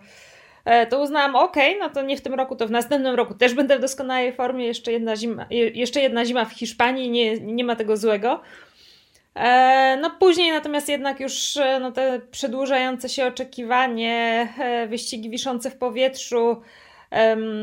to 0.91 1.01
uznałam, 1.01 1.37
ok, 1.37 1.57
no 1.81 1.91
to 1.91 2.03
nie 2.03 2.17
w 2.17 2.21
tym 2.21 2.35
roku, 2.35 2.57
to 2.57 2.67
w 2.67 2.71
następnym 2.71 3.15
roku 3.15 3.35
też 3.35 3.55
będę 3.55 3.79
w 3.79 3.81
doskonałej 3.81 4.33
formie. 4.33 4.67
Jeszcze 4.67 4.93
jedna 4.93 5.17
zima, 5.17 5.47
jeszcze 5.51 6.01
jedna 6.01 6.25
zima 6.25 6.45
w 6.45 6.53
Hiszpanii, 6.53 7.11
nie, 7.11 7.41
nie 7.41 7.65
ma 7.65 7.77
tego 7.77 7.97
złego. 7.97 8.41
E, 9.37 9.99
no 10.01 10.11
później 10.11 10.53
natomiast 10.53 10.89
jednak 10.89 11.21
już 11.21 11.57
e, 11.57 11.81
no, 11.81 11.93
te 11.93 12.21
przedłużające 12.31 13.09
się 13.09 13.27
oczekiwanie, 13.27 14.49
e, 14.59 14.87
wyścigi 14.87 15.31
wiszące 15.31 15.71
w 15.71 15.77
powietrzu, 15.77 16.63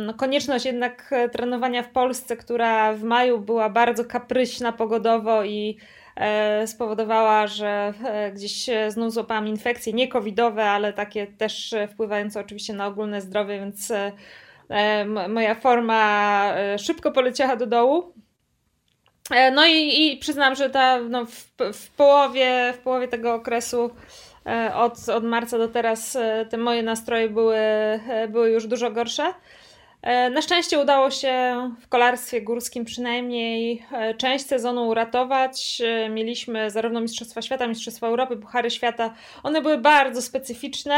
no, 0.06 0.14
konieczność 0.14 0.66
jednak 0.66 1.12
trenowania 1.32 1.84
w 1.84 1.90
Polsce, 1.90 2.38
która 2.38 2.94
w 2.94 3.04
maju 3.04 3.40
była 3.40 3.70
bardzo 3.70 4.06
kapryśna 4.06 4.72
pogodowo 4.72 5.44
i 5.44 5.78
spowodowała, 6.66 7.48
że 7.48 7.94
gdzieś 8.34 8.70
znów 8.88 9.14
złapałam 9.14 9.48
infekcje, 9.48 9.94
nie 9.94 10.08
covidowe, 10.08 10.66
ale 10.66 10.94
takie 10.94 11.28
też 11.28 11.76
wpływające 11.92 12.40
oczywiście 12.40 12.74
na 12.74 12.88
ogólne 12.88 13.22
zdrowie, 13.22 13.60
więc 13.60 13.92
moja 15.30 15.56
forma 15.56 16.54
szybko 16.78 17.12
poleciała 17.12 17.56
do 17.56 17.68
dołu. 17.68 18.14
E, 19.32 19.52
no 19.52 19.66
i, 19.66 20.12
i 20.12 20.18
przyznam, 20.18 20.56
że 20.56 20.70
ta, 20.70 21.00
no 21.00 21.26
w, 21.26 21.48
w, 21.74 21.90
połowie, 21.90 22.74
w 22.74 22.78
połowie 22.78 23.08
tego 23.08 23.34
okresu 23.34 23.90
e, 24.46 24.76
od, 24.76 25.10
od 25.10 25.24
marca 25.24 25.58
do 25.58 25.68
teraz 25.68 26.16
e, 26.16 26.46
te 26.50 26.58
moje 26.58 26.84
nastroje 26.84 27.30
były, 27.30 27.58
były 28.30 28.50
już 28.50 28.68
dużo 28.68 28.92
gorsze. 28.92 29.34
Na 30.32 30.42
szczęście 30.42 30.80
udało 30.80 31.12
się 31.12 31.54
w 31.82 31.88
kolarstwie 31.88 32.42
górskim 32.42 32.86
przynajmniej 32.86 33.86
część 34.18 34.46
sezonu 34.46 34.88
uratować. 34.88 35.82
Mieliśmy 36.10 36.72
zarówno 36.72 37.02
Mistrzostwa 37.02 37.42
Świata, 37.42 37.68
Mistrzostwa 37.68 38.08
Europy, 38.08 38.38
Puchary 38.38 38.70
Świata. 38.70 39.14
One 39.44 39.62
były 39.62 39.78
bardzo 39.78 40.22
specyficzne 40.22 40.96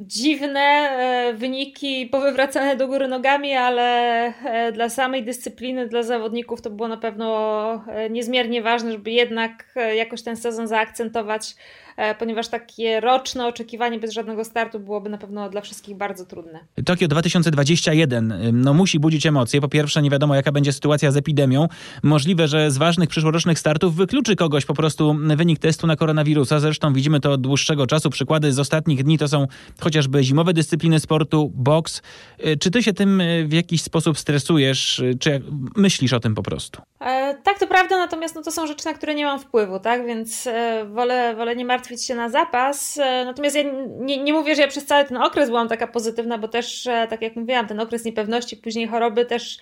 dziwne 0.00 0.60
e, 0.60 1.32
wyniki 1.34 2.06
powywracane 2.06 2.76
do 2.76 2.88
góry 2.88 3.08
nogami, 3.08 3.54
ale 3.54 3.82
e, 4.26 4.72
dla 4.72 4.88
samej 4.88 5.24
dyscypliny, 5.24 5.88
dla 5.88 6.02
zawodników 6.02 6.62
to 6.62 6.70
było 6.70 6.88
na 6.88 6.96
pewno 6.96 7.84
e, 7.88 8.10
niezmiernie 8.10 8.62
ważne, 8.62 8.92
żeby 8.92 9.10
jednak 9.10 9.74
jakoś 9.96 10.22
ten 10.22 10.36
sezon 10.36 10.66
zaakcentować 10.66 11.54
E, 11.54 11.83
ponieważ 12.18 12.48
takie 12.48 13.00
roczne 13.00 13.46
oczekiwanie 13.46 13.98
bez 13.98 14.12
żadnego 14.12 14.44
startu 14.44 14.80
byłoby 14.80 15.10
na 15.10 15.18
pewno 15.18 15.50
dla 15.50 15.60
wszystkich 15.60 15.96
bardzo 15.96 16.26
trudne. 16.26 16.60
Tokio 16.84 17.08
2021 17.08 18.34
no, 18.52 18.74
musi 18.74 18.98
budzić 19.00 19.26
emocje. 19.26 19.60
Po 19.60 19.68
pierwsze, 19.68 20.02
nie 20.02 20.10
wiadomo, 20.10 20.34
jaka 20.34 20.52
będzie 20.52 20.72
sytuacja 20.72 21.10
z 21.10 21.16
epidemią. 21.16 21.68
Możliwe, 22.02 22.48
że 22.48 22.70
z 22.70 22.78
ważnych 22.78 23.08
przyszłorocznych 23.08 23.58
startów 23.58 23.96
wykluczy 23.96 24.36
kogoś 24.36 24.64
po 24.64 24.74
prostu 24.74 25.16
wynik 25.36 25.58
testu 25.58 25.86
na 25.86 25.96
koronawirusa. 25.96 26.60
Zresztą 26.60 26.92
widzimy 26.92 27.20
to 27.20 27.32
od 27.32 27.40
dłuższego 27.40 27.86
czasu. 27.86 28.10
Przykłady 28.10 28.52
z 28.52 28.58
ostatnich 28.58 29.04
dni 29.04 29.18
to 29.18 29.28
są 29.28 29.46
chociażby 29.80 30.24
zimowe 30.24 30.52
dyscypliny 30.52 31.00
sportu, 31.00 31.52
boks. 31.54 32.02
E, 32.38 32.56
czy 32.56 32.70
ty 32.70 32.82
się 32.82 32.92
tym 32.92 33.20
e, 33.20 33.44
w 33.44 33.52
jakiś 33.52 33.82
sposób 33.82 34.18
stresujesz? 34.18 35.02
Czy 35.20 35.42
myślisz 35.76 36.12
o 36.12 36.20
tym 36.20 36.34
po 36.34 36.42
prostu? 36.42 36.82
E, 37.00 37.34
tak, 37.42 37.58
to 37.58 37.66
prawda, 37.66 37.98
natomiast 37.98 38.34
no, 38.34 38.42
to 38.42 38.52
są 38.52 38.66
rzeczy, 38.66 38.84
na 38.84 38.94
które 38.94 39.14
nie 39.14 39.24
mam 39.24 39.40
wpływu, 39.40 39.80
tak? 39.80 40.06
Więc 40.06 40.46
e, 40.46 40.84
wolę, 40.84 41.34
wolę 41.36 41.56
nie 41.56 41.64
martwić 41.64 41.83
martwić 41.84 42.04
się 42.04 42.14
na 42.14 42.28
zapas. 42.28 42.98
E, 42.98 43.24
natomiast 43.24 43.56
ja 43.56 43.62
nie, 43.98 44.22
nie 44.22 44.32
mówię, 44.32 44.54
że 44.54 44.62
ja 44.62 44.68
przez 44.68 44.86
cały 44.86 45.04
ten 45.04 45.16
okres 45.16 45.48
byłam 45.48 45.68
taka 45.68 45.86
pozytywna, 45.86 46.38
bo 46.38 46.48
też, 46.48 46.86
e, 46.86 47.06
tak 47.10 47.22
jak 47.22 47.36
mówiłam, 47.36 47.66
ten 47.66 47.80
okres 47.80 48.04
niepewności, 48.04 48.56
później 48.56 48.86
choroby 48.86 49.24
też 49.24 49.58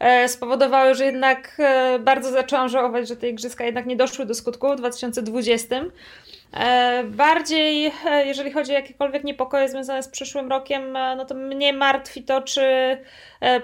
e, 0.00 0.28
spowodowały, 0.28 0.94
że 0.94 1.04
jednak 1.04 1.58
bardzo 2.00 2.30
zaczęłam 2.30 2.68
żałować, 2.68 3.08
że 3.08 3.16
te 3.16 3.28
igrzyska 3.28 3.64
jednak 3.64 3.86
nie 3.86 3.96
doszły 3.96 4.26
do 4.26 4.34
skutku 4.34 4.72
w 4.72 4.76
2020. 4.76 5.84
Bardziej, 7.04 7.92
jeżeli 8.24 8.52
chodzi 8.52 8.70
o 8.70 8.74
jakiekolwiek 8.74 9.24
niepokoje 9.24 9.68
związane 9.68 10.02
z 10.02 10.08
przyszłym 10.08 10.48
rokiem, 10.48 10.92
no 10.92 11.24
to 11.24 11.34
mnie 11.34 11.72
martwi 11.72 12.22
to, 12.22 12.42
czy 12.42 12.62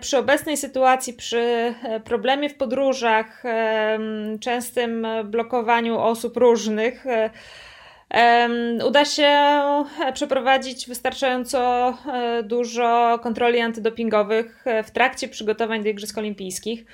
przy 0.00 0.18
obecnej 0.18 0.56
sytuacji, 0.56 1.12
przy 1.12 1.74
problemie 2.04 2.48
w 2.48 2.54
podróżach, 2.54 3.42
częstym 4.40 5.06
blokowaniu 5.24 5.98
osób 5.98 6.36
różnych, 6.36 7.04
uda 8.84 9.04
się 9.04 9.24
e, 9.24 10.12
przeprowadzić 10.12 10.88
wystarczająco 10.88 11.88
e, 11.88 12.42
dużo 12.42 13.18
kontroli 13.22 13.60
antydopingowych 13.60 14.66
e, 14.66 14.82
w 14.82 14.90
trakcie 14.90 15.28
przygotowań 15.28 15.82
do 15.82 15.88
Igrzysk 15.88 16.18
Olimpijskich. 16.18 16.84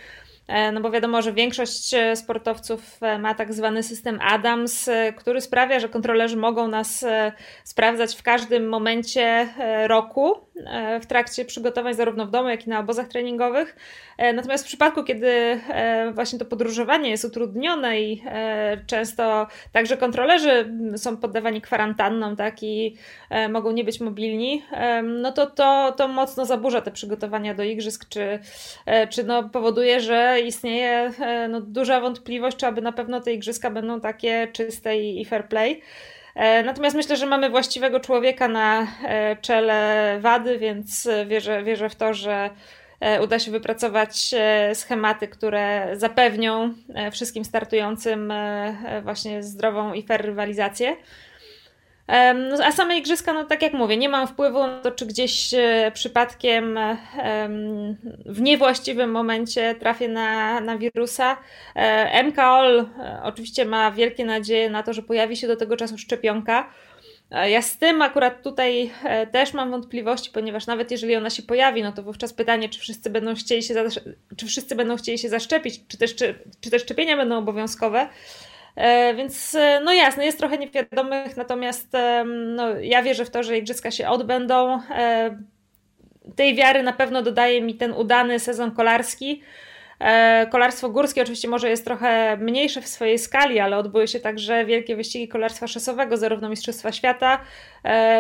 No 0.73 0.81
bo 0.81 0.91
wiadomo, 0.91 1.23
że 1.23 1.33
większość 1.33 1.95
sportowców 2.15 3.01
ma 3.19 3.35
tak 3.35 3.55
zwany 3.55 3.83
system 3.83 4.19
ADAMS, 4.23 4.91
który 5.17 5.41
sprawia, 5.41 5.81
że 5.81 5.89
kontrolerzy 5.89 6.37
mogą 6.37 6.69
nas 6.69 7.05
sprawdzać 7.65 8.17
w 8.17 8.23
każdym 8.23 8.69
momencie 8.69 9.49
roku 9.87 10.46
w 11.03 11.07
trakcie 11.07 11.45
przygotowań 11.45 11.95
zarówno 11.95 12.27
w 12.27 12.31
domu, 12.31 12.49
jak 12.49 12.67
i 12.67 12.71
na 12.71 12.81
obozach 12.81 13.09
treningowych. 13.09 13.77
Natomiast 14.35 14.65
w 14.65 14.67
przypadku, 14.67 15.05
kiedy 15.05 15.61
właśnie 16.13 16.39
to 16.39 16.45
podróżowanie 16.45 17.11
jest 17.11 17.25
utrudnione 17.25 18.01
i 18.01 18.23
często 18.87 19.47
także 19.73 19.97
kontrolerzy 19.97 20.73
są 20.97 21.17
poddawani 21.17 21.61
kwarantannom, 21.61 22.37
tak, 22.37 22.63
i 22.63 22.97
mogą 23.51 23.73
nie 23.73 23.85
być 23.85 24.01
mobilni, 24.01 24.63
no 25.03 25.33
to 25.33 25.47
to, 25.47 25.95
to 25.97 26.09
mocno 26.09 26.47
zaburza 26.47 26.81
te 26.81 26.91
przygotowania 26.91 27.55
do 27.55 27.63
igrzysk, 27.63 28.09
czy, 28.09 28.39
czy 29.11 29.25
no 29.25 29.49
powoduje, 29.49 30.01
że 30.01 30.41
istnieje 30.41 31.13
e, 31.21 31.49
no, 31.49 31.61
duża 31.61 32.01
wątpliwość, 32.01 32.57
czy 32.57 32.67
aby 32.67 32.83
na 32.83 32.93
pewno 32.93 33.21
te 33.21 33.33
igrzyska 33.33 33.71
będą 33.71 34.01
takie 34.01 34.49
czyste 34.53 34.99
i 34.99 35.25
fair 35.25 35.49
play. 35.49 35.83
E, 36.37 36.63
natomiast 36.63 36.97
myślę, 36.97 37.17
że 37.17 37.27
mamy 37.27 37.51
właściwego 37.51 38.01
człowieka 38.01 38.49
na 38.49 38.87
e, 39.05 39.37
czele 39.37 40.19
wady, 40.21 40.59
więc 40.59 41.09
wierzę, 41.27 41.63
wierzę 41.63 41.89
w 41.89 41.97
to, 41.97 42.15
że 42.15 42.51
uda 43.23 43.39
się 43.39 43.51
wypracować 43.51 44.35
schematy, 44.75 45.29
które 45.29 45.89
zapewnią 45.93 46.75
wszystkim 47.13 47.45
startującym 47.45 48.33
właśnie 49.03 49.43
zdrową 49.43 49.93
i 49.93 50.03
fair 50.03 50.25
rywalizację. 50.25 50.97
No, 52.35 52.65
a 52.65 52.73
same 52.73 52.99
igrzyska, 52.99 53.33
no 53.33 53.45
tak 53.45 53.63
jak 53.63 53.73
mówię, 53.73 53.97
nie 53.97 54.09
mam 54.09 54.29
wpływu 54.29 54.67
na 54.67 54.81
to, 54.81 54.91
czy 54.91 55.07
gdzieś 55.07 55.55
e, 55.55 55.91
przypadkiem 55.95 56.79
w 58.27 58.41
niewłaściwym 58.41 59.11
momencie 59.11 59.75
trafię 59.75 60.09
na, 60.09 60.61
na 60.61 60.79
wirusa. 60.79 61.37
E, 61.75 62.23
MKOL 62.23 62.81
e, 62.81 63.21
oczywiście 63.23 63.65
ma 63.65 63.91
wielkie 63.91 64.25
nadzieje 64.25 64.71
na 64.71 64.83
to, 64.83 64.93
że 64.93 65.03
pojawi 65.03 65.37
się 65.37 65.47
do 65.47 65.57
tego 65.57 65.77
czasu 65.77 65.99
szczepionka. 65.99 66.71
Ja 67.31 67.63
z 67.63 67.79
tym 67.79 68.03
akurat 68.03 68.43
tutaj 68.43 68.91
też 69.33 69.55
mam 69.55 69.71
wątpliwości, 69.71 70.31
ponieważ 70.31 70.67
nawet 70.67 70.91
jeżeli 70.91 71.17
ona 71.17 71.31
się 71.31 71.43
pojawi, 71.43 71.83
no 71.83 71.93
to 71.93 72.03
wówczas 72.03 72.33
pytanie, 72.33 72.69
czy 72.69 72.81
wszyscy 72.81 73.11
będą 73.11 73.35
chcieli 73.35 73.63
się, 73.63 73.75
czy 74.37 74.47
wszyscy 74.47 74.75
będą 74.75 74.97
chcieli 74.97 75.19
się 75.19 75.29
zaszczepić, 75.29 75.81
czy 75.89 75.99
też, 75.99 76.15
czy, 76.15 76.35
czy 76.61 76.71
te 76.71 76.79
szczepienia 76.79 77.17
będą 77.17 77.39
obowiązkowe. 77.39 78.09
E, 78.77 79.15
więc 79.15 79.55
e, 79.55 79.81
no 79.85 79.93
jasne, 79.93 80.25
jest 80.25 80.39
trochę 80.39 80.59
niewiadomych, 80.59 81.37
natomiast 81.37 81.93
no, 82.27 82.79
ja 82.81 83.03
wierzę 83.03 83.25
w 83.25 83.31
to, 83.31 83.43
że 83.43 83.59
igrzyska 83.59 83.91
się 83.91 84.09
odbędą. 84.09 84.81
E, 84.91 85.37
tej 86.37 86.55
wiary 86.55 86.83
na 86.83 86.93
pewno 86.93 87.23
dodaje 87.23 87.63
mi 87.63 87.75
ten 87.75 87.93
udany 87.93 88.39
sezon 88.39 88.71
kolarski. 88.71 89.43
Kolarstwo 90.51 90.89
górskie 90.89 91.23
oczywiście 91.23 91.49
może 91.49 91.71
jest 91.71 91.85
trochę 91.85 92.37
mniejsze 92.37 92.81
w 92.81 92.89
swojej 92.89 93.19
skali, 93.19 93.61
ale 93.61 93.77
odbyły 93.77 94.09
się 94.09 94.21
także 94.21 94.65
wielkie 94.65 94.97
wyścigi 94.97 95.29
kolarstwa 95.29 95.67
szosowego, 95.67 96.17
zarówno 96.17 96.49
Mistrzostwa 96.49 96.93
Świata, 96.93 97.41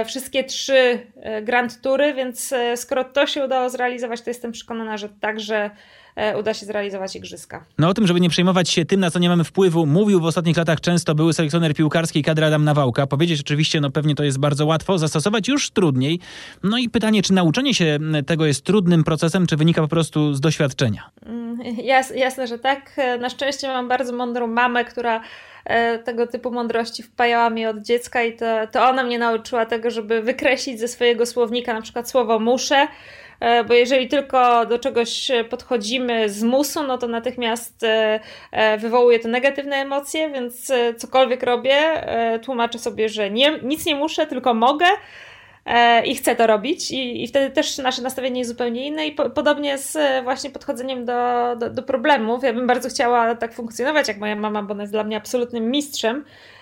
wszystkie 0.06 0.44
trzy 0.44 1.06
Grand 1.42 1.80
Tury, 1.80 2.14
więc 2.14 2.54
skoro 2.76 3.04
to 3.04 3.26
się 3.26 3.44
udało 3.44 3.70
zrealizować, 3.70 4.22
to 4.22 4.30
jestem 4.30 4.52
przekonana, 4.52 4.96
że 4.96 5.08
także 5.08 5.70
uda 6.38 6.54
się 6.54 6.66
zrealizować 6.66 7.16
igrzyska. 7.16 7.64
No 7.78 7.88
o 7.88 7.94
tym, 7.94 8.06
żeby 8.06 8.20
nie 8.20 8.30
przejmować 8.30 8.70
się 8.70 8.84
tym, 8.84 9.00
na 9.00 9.10
co 9.10 9.18
nie 9.18 9.28
mamy 9.28 9.44
wpływu, 9.44 9.86
mówił 9.86 10.20
w 10.20 10.24
ostatnich 10.24 10.56
latach 10.56 10.80
często 10.80 11.14
były 11.14 11.32
selekcjoner 11.32 11.74
piłkarskiej 11.74 12.22
kadry 12.22 12.46
Adam 12.46 12.64
Nawałka. 12.64 13.06
Powiedzieć 13.06 13.40
oczywiście, 13.40 13.80
no 13.80 13.90
pewnie 13.90 14.14
to 14.14 14.24
jest 14.24 14.38
bardzo 14.38 14.66
łatwo, 14.66 14.98
zastosować 14.98 15.48
już 15.48 15.70
trudniej. 15.70 16.20
No 16.62 16.78
i 16.78 16.88
pytanie, 16.88 17.22
czy 17.22 17.32
nauczenie 17.32 17.74
się 17.74 17.98
tego 18.26 18.46
jest 18.46 18.64
trudnym 18.64 19.04
procesem, 19.04 19.46
czy 19.46 19.56
wynika 19.56 19.82
po 19.82 19.88
prostu 19.88 20.34
z 20.34 20.40
doświadczenia? 20.40 21.10
Mm, 21.26 21.58
jas, 21.78 22.12
jasne, 22.16 22.46
że 22.46 22.58
tak. 22.58 22.92
E, 22.96 23.18
na 23.18 23.28
szczęście 23.28 23.68
mam 23.68 23.88
bardzo 23.88 24.12
mądrą 24.12 24.46
mamę, 24.46 24.84
która 24.84 25.20
e, 25.64 25.98
tego 25.98 26.26
typu 26.26 26.50
mądrości 26.50 27.02
wpajała 27.02 27.50
mi 27.50 27.66
od 27.66 27.82
dziecka 27.82 28.22
i 28.22 28.36
to, 28.36 28.46
to 28.72 28.88
ona 28.88 29.04
mnie 29.04 29.18
nauczyła 29.18 29.66
tego, 29.66 29.90
żeby 29.90 30.22
wykreślić 30.22 30.80
ze 30.80 30.88
swojego 30.88 31.26
słownika 31.26 31.74
na 31.74 31.82
przykład 31.82 32.10
słowo 32.10 32.38
muszę, 32.38 32.86
E, 32.86 33.25
bo 33.68 33.74
jeżeli 33.74 34.08
tylko 34.08 34.66
do 34.66 34.78
czegoś 34.78 35.30
podchodzimy 35.50 36.30
z 36.30 36.42
musu, 36.42 36.82
no 36.82 36.98
to 36.98 37.08
natychmiast 37.08 37.82
e, 37.82 38.20
e, 38.52 38.78
wywołuje 38.78 39.18
to 39.18 39.28
negatywne 39.28 39.76
emocje, 39.76 40.30
więc 40.30 40.72
cokolwiek 40.96 41.42
robię, 41.42 41.76
tłumaczę 42.42 42.78
sobie, 42.78 43.08
że 43.08 43.30
nie, 43.30 43.58
nic 43.62 43.86
nie 43.86 43.94
muszę, 43.94 44.26
tylko 44.26 44.54
mogę 44.54 44.86
i 46.04 46.14
chcę 46.14 46.36
to 46.36 46.46
robić 46.46 46.90
i, 46.90 47.24
i 47.24 47.28
wtedy 47.28 47.54
też 47.54 47.78
nasze 47.78 48.02
nastawienie 48.02 48.38
jest 48.38 48.50
zupełnie 48.50 48.86
inne 48.86 49.06
i 49.06 49.12
po, 49.12 49.30
podobnie 49.30 49.78
z 49.78 50.24
właśnie 50.24 50.50
podchodzeniem 50.50 51.04
do, 51.04 51.56
do, 51.56 51.70
do, 51.70 51.82
problemów. 51.82 52.42
Ja 52.42 52.52
bym 52.52 52.66
bardzo 52.66 52.88
chciała 52.88 53.34
tak 53.34 53.52
funkcjonować 53.52 54.08
jak 54.08 54.18
moja 54.18 54.36
mama, 54.36 54.62
bo 54.62 54.72
ona 54.72 54.82
jest 54.82 54.92
dla 54.92 55.04
mnie 55.04 55.16
absolutnym 55.16 55.70
mistrzem, 55.70 56.24
E, 56.24 56.55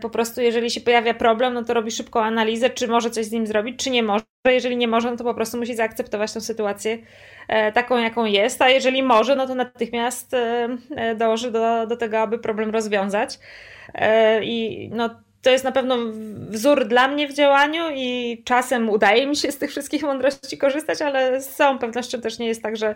po 0.00 0.10
prostu 0.10 0.40
jeżeli 0.40 0.70
się 0.70 0.80
pojawia 0.80 1.14
problem, 1.14 1.54
no 1.54 1.64
to 1.64 1.74
robi 1.74 1.90
szybką 1.90 2.20
analizę, 2.20 2.70
czy 2.70 2.88
może 2.88 3.10
coś 3.10 3.26
z 3.26 3.32
nim 3.32 3.46
zrobić, 3.46 3.84
czy 3.84 3.90
nie 3.90 4.02
może. 4.02 4.24
Jeżeli 4.46 4.76
nie 4.76 4.88
może, 4.88 5.10
no 5.10 5.16
to 5.16 5.24
po 5.24 5.34
prostu 5.34 5.58
musi 5.58 5.74
zaakceptować 5.74 6.32
tą 6.32 6.40
sytuację 6.40 6.98
e, 7.48 7.72
taką, 7.72 7.98
jaką 7.98 8.24
jest, 8.24 8.62
a 8.62 8.68
jeżeli 8.68 9.02
może, 9.02 9.36
no 9.36 9.46
to 9.46 9.54
natychmiast 9.54 10.34
e, 10.34 10.68
dąży 11.16 11.50
do, 11.50 11.86
do 11.86 11.96
tego, 11.96 12.18
aby 12.18 12.38
problem 12.38 12.70
rozwiązać. 12.70 13.38
I 14.42 14.90
no, 14.92 15.10
to 15.42 15.50
jest 15.50 15.64
na 15.64 15.72
pewno 15.72 15.96
wzór 16.48 16.88
dla 16.88 17.08
mnie 17.08 17.28
w 17.28 17.34
działaniu 17.34 17.84
i 17.94 18.42
czasem 18.44 18.90
udaje 18.90 19.26
mi 19.26 19.36
się 19.36 19.52
z 19.52 19.58
tych 19.58 19.70
wszystkich 19.70 20.02
mądrości 20.02 20.58
korzystać, 20.58 21.02
ale 21.02 21.42
z 21.42 21.48
całą 21.48 21.78
pewnością 21.78 22.20
też 22.20 22.38
nie 22.38 22.46
jest 22.46 22.62
tak, 22.62 22.76
że, 22.76 22.94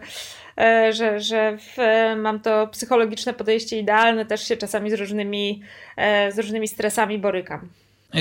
e, 0.59 0.92
że, 0.92 1.20
że 1.20 1.57
w, 1.57 1.76
mam 2.16 2.40
to 2.40 2.66
psychologiczne 2.66 3.35
podejście 3.35 3.79
idealne, 3.79 4.26
też 4.26 4.48
się 4.48 4.57
czasami 4.57 4.90
z 4.90 4.94
różnymi, 4.94 5.62
e, 5.96 6.33
z 6.33 6.38
różnymi 6.38 6.68
stresami 6.68 7.18
borykam. 7.18 7.68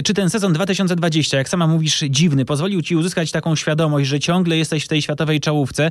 Czy 0.03 0.13
ten 0.13 0.29
sezon 0.29 0.53
2020, 0.53 1.37
jak 1.37 1.49
sama 1.49 1.67
mówisz, 1.67 1.99
dziwny, 2.09 2.45
pozwolił 2.45 2.81
ci 2.81 2.95
uzyskać 2.95 3.31
taką 3.31 3.55
świadomość, 3.55 4.09
że 4.09 4.19
ciągle 4.19 4.57
jesteś 4.57 4.85
w 4.85 4.87
tej 4.87 5.01
światowej 5.01 5.39
czołówce? 5.39 5.89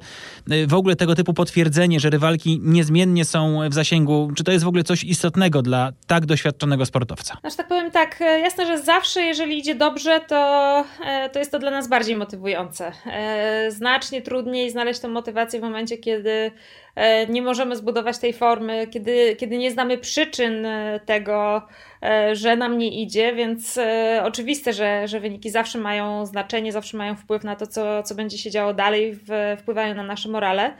W 0.66 0.74
ogóle 0.74 0.96
tego 0.96 1.14
typu 1.14 1.34
potwierdzenie, 1.34 2.00
że 2.00 2.10
rywalki 2.10 2.60
niezmiennie 2.62 3.24
są 3.24 3.60
w 3.68 3.74
zasięgu, 3.74 4.30
czy 4.36 4.44
to 4.44 4.52
jest 4.52 4.64
w 4.64 4.68
ogóle 4.68 4.84
coś 4.84 5.04
istotnego 5.04 5.62
dla 5.62 5.92
tak 6.06 6.26
doświadczonego 6.26 6.86
sportowca? 6.86 7.36
Znaczy 7.40 7.56
tak 7.56 7.68
powiem 7.68 7.90
tak, 7.90 8.22
e, 8.22 8.40
jasne, 8.40 8.66
że 8.66 8.82
zawsze 8.82 9.22
jeżeli 9.22 9.58
idzie 9.58 9.74
dobrze, 9.74 10.20
to, 10.28 10.84
e, 11.04 11.30
to 11.30 11.38
jest 11.38 11.52
to 11.52 11.58
dla 11.58 11.70
nas 11.70 11.88
bardziej 11.88 12.16
motywujące. 12.16 12.92
E, 13.06 13.70
znacznie 13.70 14.22
trudniej 14.22 14.70
znaleźć 14.70 15.00
tę 15.00 15.08
motywację 15.08 15.60
w 15.60 15.62
momencie, 15.62 15.98
kiedy 15.98 16.52
nie 17.28 17.42
możemy 17.42 17.76
zbudować 17.76 18.18
tej 18.18 18.32
formy, 18.32 18.86
kiedy, 18.86 19.36
kiedy 19.36 19.58
nie 19.58 19.70
znamy 19.70 19.98
przyczyn 19.98 20.66
tego, 21.06 21.62
że 22.32 22.56
nam 22.56 22.78
nie 22.78 23.02
idzie, 23.02 23.34
więc 23.34 23.78
oczywiste, 24.22 24.72
że, 24.72 25.08
że 25.08 25.20
wyniki 25.20 25.50
zawsze 25.50 25.78
mają 25.78 26.26
znaczenie, 26.26 26.72
zawsze 26.72 26.96
mają 26.96 27.16
wpływ 27.16 27.44
na 27.44 27.56
to, 27.56 27.66
co, 27.66 28.02
co 28.02 28.14
będzie 28.14 28.38
się 28.38 28.50
działo 28.50 28.74
dalej, 28.74 29.18
wpływają 29.58 29.94
na 29.94 30.02
nasze 30.02 30.28
morale. 30.28 30.74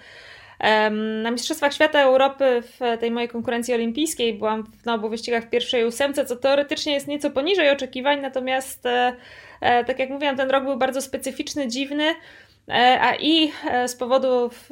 Na 1.23 1.31
Mistrzostwach 1.31 1.75
Świata 1.75 2.01
Europy 2.01 2.63
w 2.63 3.01
tej 3.01 3.11
mojej 3.11 3.29
konkurencji 3.29 3.75
olimpijskiej 3.75 4.35
byłam 4.35 4.65
na 4.85 4.95
obu 4.95 5.09
wyścigach 5.09 5.45
w 5.45 5.51
pierwszej 5.51 5.85
ósemce, 5.85 6.25
co 6.25 6.37
teoretycznie 6.37 6.93
jest 6.93 7.09
nieco 7.09 7.31
poniżej 7.31 7.71
oczekiwań, 7.71 8.21
natomiast 8.21 8.87
e, 8.87 9.17
e, 9.61 9.85
tak 9.85 9.99
jak 9.99 10.11
mówiłam, 10.11 10.37
ten 10.37 10.51
rok 10.51 10.65
był 10.65 10.77
bardzo 10.77 11.03
specyficzny, 11.03 11.69
dziwny. 11.69 12.15
E, 12.69 13.01
a 13.01 13.15
i 13.15 13.53
z 13.87 13.95
powodów 13.95 14.71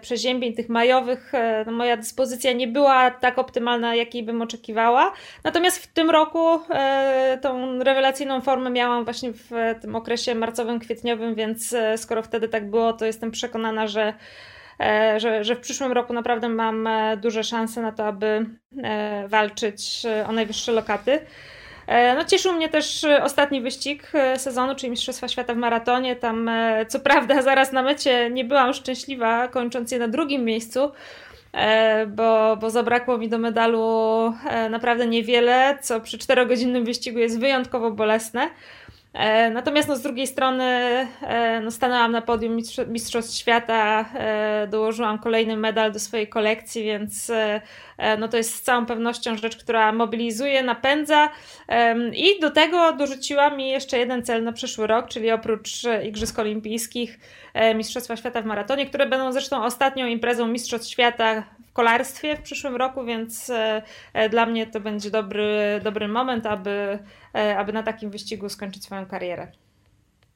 przeziębień 0.00 0.54
tych 0.54 0.68
majowych 0.68 1.32
no 1.66 1.72
moja 1.72 1.96
dyspozycja 1.96 2.52
nie 2.52 2.68
była 2.68 3.10
tak 3.10 3.38
optymalna, 3.38 3.94
jakiej 3.94 4.22
bym 4.22 4.42
oczekiwała. 4.42 5.12
Natomiast 5.44 5.78
w 5.78 5.86
tym 5.86 6.10
roku 6.10 6.60
tą 7.42 7.78
rewelacyjną 7.78 8.40
formę 8.40 8.70
miałam 8.70 9.04
właśnie 9.04 9.32
w 9.32 9.50
tym 9.82 9.96
okresie 9.96 10.34
marcowym, 10.34 10.80
kwietniowym, 10.80 11.34
więc 11.34 11.74
skoro 11.96 12.22
wtedy 12.22 12.48
tak 12.48 12.70
było, 12.70 12.92
to 12.92 13.04
jestem 13.06 13.30
przekonana, 13.30 13.86
że 13.86 14.14
E, 14.80 15.20
że, 15.20 15.44
że 15.44 15.56
w 15.56 15.60
przyszłym 15.60 15.92
roku 15.92 16.12
naprawdę 16.12 16.48
mam 16.48 16.86
e, 16.86 17.16
duże 17.16 17.44
szanse 17.44 17.82
na 17.82 17.92
to, 17.92 18.06
aby 18.06 18.46
e, 18.82 19.28
walczyć 19.28 20.02
o 20.26 20.32
najwyższe 20.32 20.72
lokaty. 20.72 21.20
No, 22.16 22.24
cieszył 22.24 22.52
mnie 22.52 22.68
też 22.68 23.06
ostatni 23.22 23.60
wyścig 23.60 24.12
sezonu, 24.36 24.74
czyli 24.74 24.90
Mistrzostwa 24.90 25.28
Świata 25.28 25.54
w 25.54 25.56
maratonie. 25.56 26.16
Tam, 26.16 26.50
co 26.88 27.00
prawda, 27.00 27.42
zaraz 27.50 27.72
na 27.72 27.82
mecie 27.82 28.30
nie 28.30 28.44
byłam 28.44 28.72
szczęśliwa, 28.72 29.48
kończąc 29.48 29.92
je 29.92 29.98
na 29.98 30.08
drugim 30.08 30.44
miejscu, 30.44 30.92
bo, 32.06 32.56
bo 32.56 32.70
zabrakło 32.70 33.18
mi 33.18 33.28
do 33.28 33.38
medalu 33.38 34.32
naprawdę 34.70 35.06
niewiele, 35.06 35.78
co 35.82 36.00
przy 36.00 36.18
czterogodzinnym 36.18 36.84
wyścigu 36.84 37.18
jest 37.18 37.40
wyjątkowo 37.40 37.90
bolesne. 37.90 38.50
E, 39.14 39.50
natomiast 39.50 39.88
no, 39.88 39.96
z 39.96 40.02
drugiej 40.02 40.26
strony 40.26 40.64
e, 40.64 41.60
no, 41.60 41.70
stanęłam 41.70 42.12
na 42.12 42.22
podium 42.22 42.56
Mistrzostw 42.88 43.36
Świata, 43.36 44.04
e, 44.14 44.66
dołożyłam 44.70 45.18
kolejny 45.18 45.56
medal 45.56 45.92
do 45.92 45.98
swojej 45.98 46.28
kolekcji, 46.28 46.84
więc 46.84 47.32
no, 48.18 48.28
to 48.28 48.36
jest 48.36 48.54
z 48.54 48.62
całą 48.62 48.86
pewnością 48.86 49.36
rzecz, 49.36 49.56
która 49.56 49.92
mobilizuje, 49.92 50.62
napędza. 50.62 51.28
I 52.12 52.40
do 52.40 52.50
tego 52.50 52.92
dorzuciła 52.92 53.50
mi 53.50 53.68
jeszcze 53.68 53.98
jeden 53.98 54.22
cel 54.22 54.44
na 54.44 54.52
przyszły 54.52 54.86
rok, 54.86 55.08
czyli 55.08 55.30
oprócz 55.30 55.70
Igrzysk 56.04 56.38
Olimpijskich 56.38 57.18
Mistrzostwa 57.74 58.16
Świata 58.16 58.42
w 58.42 58.44
maratonie, 58.44 58.86
które 58.86 59.06
będą 59.06 59.32
zresztą 59.32 59.64
ostatnią 59.64 60.06
imprezą 60.06 60.46
Mistrzostw 60.46 60.90
Świata 60.90 61.42
kolarstwie 61.74 62.36
w 62.36 62.42
przyszłym 62.42 62.76
roku, 62.76 63.04
więc 63.04 63.50
e, 63.50 63.82
e, 64.12 64.28
dla 64.28 64.46
mnie 64.46 64.66
to 64.66 64.80
będzie 64.80 65.10
dobry, 65.10 65.80
dobry 65.84 66.08
moment, 66.08 66.46
aby, 66.46 66.98
e, 67.34 67.58
aby 67.58 67.72
na 67.72 67.82
takim 67.82 68.10
wyścigu 68.10 68.48
skończyć 68.48 68.84
swoją 68.84 69.06
karierę. 69.06 69.48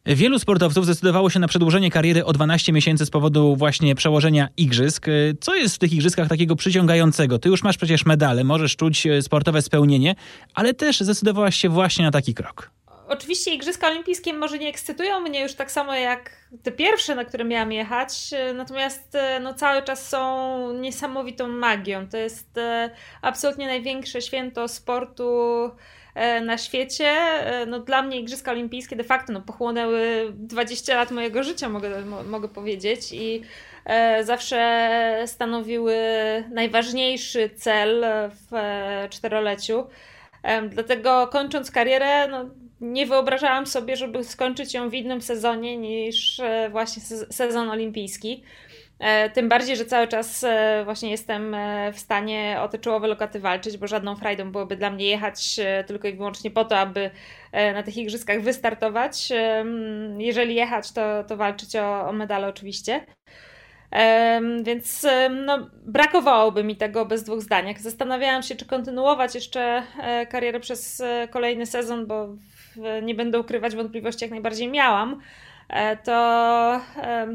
Wielu 0.07 0.39
sportowców 0.39 0.85
zdecydowało 0.85 1.31
się 1.31 1.41
na 1.41 1.49
przedłużenie 1.49 1.91
kariery 1.91 2.25
o 2.25 2.33
12 2.33 2.73
miesięcy 2.73 3.07
z 3.07 3.11
powodu 3.11 3.57
właśnie 3.57 3.95
przełożenia 3.95 4.49
igrzysk. 4.57 5.07
Co 5.41 5.55
jest 5.55 5.75
w 5.75 5.79
tych 5.79 5.93
igrzyskach 5.93 6.29
takiego 6.29 6.57
przyciągającego? 6.57 7.39
Ty 7.39 7.49
już 7.49 7.63
masz 7.63 7.77
przecież 7.77 8.07
medale, 8.07 8.45
możesz 8.45 8.77
czuć 8.77 9.07
sportowe 9.21 9.63
spełnienie, 9.63 10.15
ale 10.55 10.75
też 10.75 11.01
zdecydowałaś 11.01 11.57
się 11.57 11.69
właśnie 11.69 12.05
na 12.05 12.11
taki 12.11 12.35
krok 12.35 12.78
oczywiście 13.09 13.55
Igrzyska 13.55 13.89
Olimpijskie 13.89 14.33
może 14.33 14.59
nie 14.59 14.69
ekscytują 14.69 15.21
mnie 15.21 15.43
już 15.43 15.55
tak 15.55 15.71
samo 15.71 15.95
jak 15.95 16.31
te 16.63 16.73
pierwsze, 16.73 17.15
na 17.15 17.25
które 17.25 17.45
miałam 17.45 17.73
jechać, 17.73 18.31
natomiast 18.55 19.15
e, 19.15 19.41
no, 19.41 19.55
cały 19.55 19.83
czas 19.83 20.09
są 20.09 20.73
niesamowitą 20.73 21.49
magią. 21.49 22.09
To 22.09 22.17
jest 22.17 22.59
e, 22.59 22.91
absolutnie 23.23 23.67
największe 23.67 24.23
święto 24.23 24.69
sportu 24.69 25.31
e, 26.15 26.41
na 26.41 26.59
świecie. 26.59 27.17
No, 27.67 27.79
dla 27.79 28.03
mnie 28.03 28.21
Igrzyska 28.21 28.51
Olimpijskie 28.51 28.97
de 28.97 29.05
facto 29.05 29.33
no, 29.33 29.41
pochłonęły 29.41 30.33
20 30.35 30.97
lat 30.97 31.11
mojego 31.11 31.43
życia, 31.43 31.69
mogę, 31.69 32.05
mogę 32.05 32.49
powiedzieć. 32.49 33.13
I 33.13 33.43
zawsze 34.23 35.23
stanowiły 35.27 35.97
najważniejszy 36.51 37.51
cel 37.57 38.05
w 38.31 38.53
czteroleciu. 39.11 39.87
Dlatego 40.69 41.27
kończąc 41.27 41.71
karierę, 41.71 42.29
no, 42.29 42.45
nie 42.81 43.07
wyobrażałam 43.07 43.67
sobie, 43.67 43.97
żeby 43.97 44.25
skończyć 44.25 44.75
ją 44.75 44.91
w 44.91 44.95
innym 44.95 45.23
sezonie 45.23 45.77
niż 45.77 46.41
e, 46.41 46.69
właśnie 46.71 47.03
sezon 47.31 47.71
olimpijski. 47.71 48.43
E, 48.99 49.31
tym 49.31 49.49
bardziej, 49.49 49.77
że 49.77 49.85
cały 49.85 50.09
czas 50.09 50.45
e, 50.45 50.83
właśnie 50.85 51.11
jestem 51.11 51.57
w 51.93 51.99
stanie 51.99 52.59
o 52.61 52.69
te 52.69 52.79
czołowe 52.79 53.09
lokaty 53.09 53.41
walczyć, 53.41 53.77
bo 53.77 53.87
żadną 53.87 54.17
frajdą 54.17 54.53
byłoby 54.53 54.77
dla 54.77 54.91
mnie 54.91 55.07
jechać 55.07 55.57
tylko 55.87 56.09
i 56.09 56.13
wyłącznie 56.13 56.51
po 56.51 56.65
to, 56.65 56.79
aby 56.79 57.11
na 57.53 57.83
tych 57.83 57.97
igrzyskach 57.97 58.43
wystartować. 58.43 59.29
Jeżeli 60.19 60.55
jechać, 60.55 60.93
to, 60.93 61.25
to 61.25 61.37
walczyć 61.37 61.77
o, 61.77 62.09
o 62.09 62.13
medale 62.13 62.49
oczywiście. 62.49 63.07
Więc 64.63 65.07
no, 65.31 65.71
brakowałoby 65.87 66.65
mi 66.65 66.77
tego 66.77 67.07
bez 67.07 67.25
dwóch 67.25 67.41
zdaniach. 67.41 67.81
Zastanawiałam 67.81 68.43
się, 68.43 68.57
czy 68.57 68.67
kontynuować 68.67 69.35
jeszcze 69.35 69.83
karierę 70.31 70.61
przez 70.61 71.03
kolejny 71.31 71.67
sezon, 71.67 72.07
bo 72.07 72.29
nie 73.03 73.15
będę 73.15 73.41
ukrywać, 73.41 73.77
wątpliwości 73.77 74.25
jak 74.25 74.31
najbardziej 74.31 74.69
miałam, 74.69 75.21
e, 75.69 75.97
to, 75.97 76.81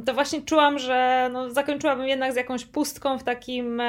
to 0.05 0.13
właśnie 0.13 0.41
czułam, 0.41 0.79
że 0.79 1.29
no, 1.33 1.49
zakończyłabym 1.49 2.07
jednak 2.07 2.33
z 2.33 2.35
jakąś 2.35 2.65
pustką 2.65 3.17
w 3.17 3.23
takim 3.23 3.81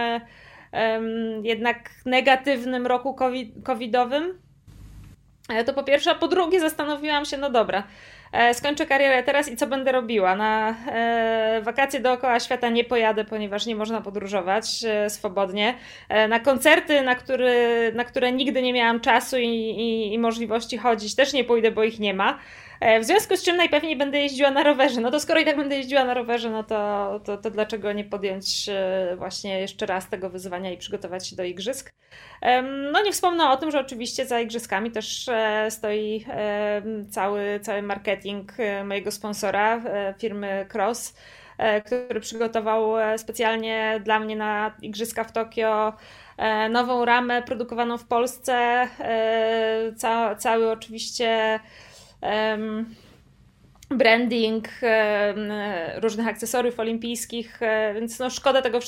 jednak 1.42 1.90
negatywnym 2.07 2.87
roku 2.87 3.16
covidowym. 3.64 4.38
E, 5.48 5.64
to 5.64 5.74
po 5.74 5.83
pierwsze, 5.83 6.11
a 6.11 6.14
po 6.14 6.29
drugie 6.29 6.61
zastanowiłam 6.61 7.24
się, 7.24 7.37
no 7.37 7.50
dobra, 7.50 7.83
skończę 8.53 8.87
karierę 8.87 9.23
teraz 9.23 9.49
i 9.49 9.57
co 9.57 9.66
będę 9.66 9.92
robiła? 9.92 10.37
Na 10.37 10.77
e, 10.87 11.61
wakacje 11.62 12.01
dookoła 12.01 12.40
świata 12.40 12.68
nie 12.68 12.85
pojadę, 12.85 13.25
ponieważ 13.25 13.66
nie 13.66 13.77
można 13.77 14.01
podróżować 14.01 14.85
e, 14.85 15.11
swobodnie. 15.11 15.75
E, 16.09 16.29
na 16.29 16.40
koncerty, 16.40 17.03
na, 17.03 17.14
który, 17.14 17.92
na 17.94 18.05
które 18.05 18.33
nigdy 18.33 18.62
nie 18.62 18.73
miałam 18.73 19.01
czasu 19.01 19.38
i, 19.38 19.49
i, 19.49 20.14
i 20.14 20.18
możliwości 20.18 20.79
chodzić, 20.79 21.14
też 21.14 21.33
nie 21.33 21.44
pójdę, 21.44 21.70
bo 21.70 21.85
ich 21.85 22.01
nie 22.01 22.14
ma. 22.14 22.38
E, 22.80 23.00
w 23.00 23.04
związku 23.04 23.37
z 23.37 23.42
czym 23.42 23.56
najpewniej 23.56 23.96
będę 23.96 24.18
jeździła 24.18 24.50
na 24.50 24.62
rowerze. 24.62 25.00
No 25.00 25.10
to 25.10 25.20
skoro 25.20 25.40
i 25.40 25.44
tak 25.44 25.56
będę 25.56 25.76
jeździła 25.76 26.04
na 26.04 26.14
rowerze, 26.14 26.50
no 26.50 26.62
to, 26.62 27.20
to, 27.24 27.37
to 27.37 27.50
dlaczego 27.50 27.92
nie 27.92 28.04
podjąć 28.04 28.68
e, 28.68 29.14
właśnie 29.16 29.60
jeszcze 29.60 29.87
raz 29.87 30.08
tego 30.08 30.30
wyzwania 30.30 30.72
i 30.72 30.78
przygotować 30.78 31.28
się 31.28 31.37
do 31.37 31.44
igrzysk? 31.44 31.92
No 32.92 33.02
nie 33.02 33.12
wspomnę 33.12 33.50
o 33.50 33.56
tym, 33.56 33.70
że 33.70 33.80
oczywiście 33.80 34.26
za 34.26 34.40
igrzyskami 34.40 34.90
też 34.90 35.28
e, 35.28 35.66
stoi 35.70 36.24
cały, 37.10 37.60
cały 37.62 37.82
marketing 37.82 38.52
mojego 38.84 39.10
sponsora, 39.10 39.82
firmy 40.18 40.66
Cross, 40.74 41.14
który 42.06 42.20
przygotował 42.20 42.92
specjalnie 43.16 44.00
dla 44.04 44.20
mnie 44.20 44.37
na 44.37 44.74
igrzyska 44.82 45.24
w 45.24 45.32
Tokio 45.32 45.92
nową 46.70 47.04
ramę 47.04 47.42
produkowaną 47.42 47.98
w 47.98 48.04
Polsce. 48.04 48.88
Ca 49.96 50.34
cały 50.34 50.70
oczywiście 50.70 51.60
branding 53.90 54.68
różnych 56.02 56.26
akcesoriów 56.26 56.80
olimpijskich, 56.80 57.62
e, 57.62 57.94
więc 57.94 58.18
no 58.18 58.30
szkoda 58.30 58.62
tego, 58.62 58.78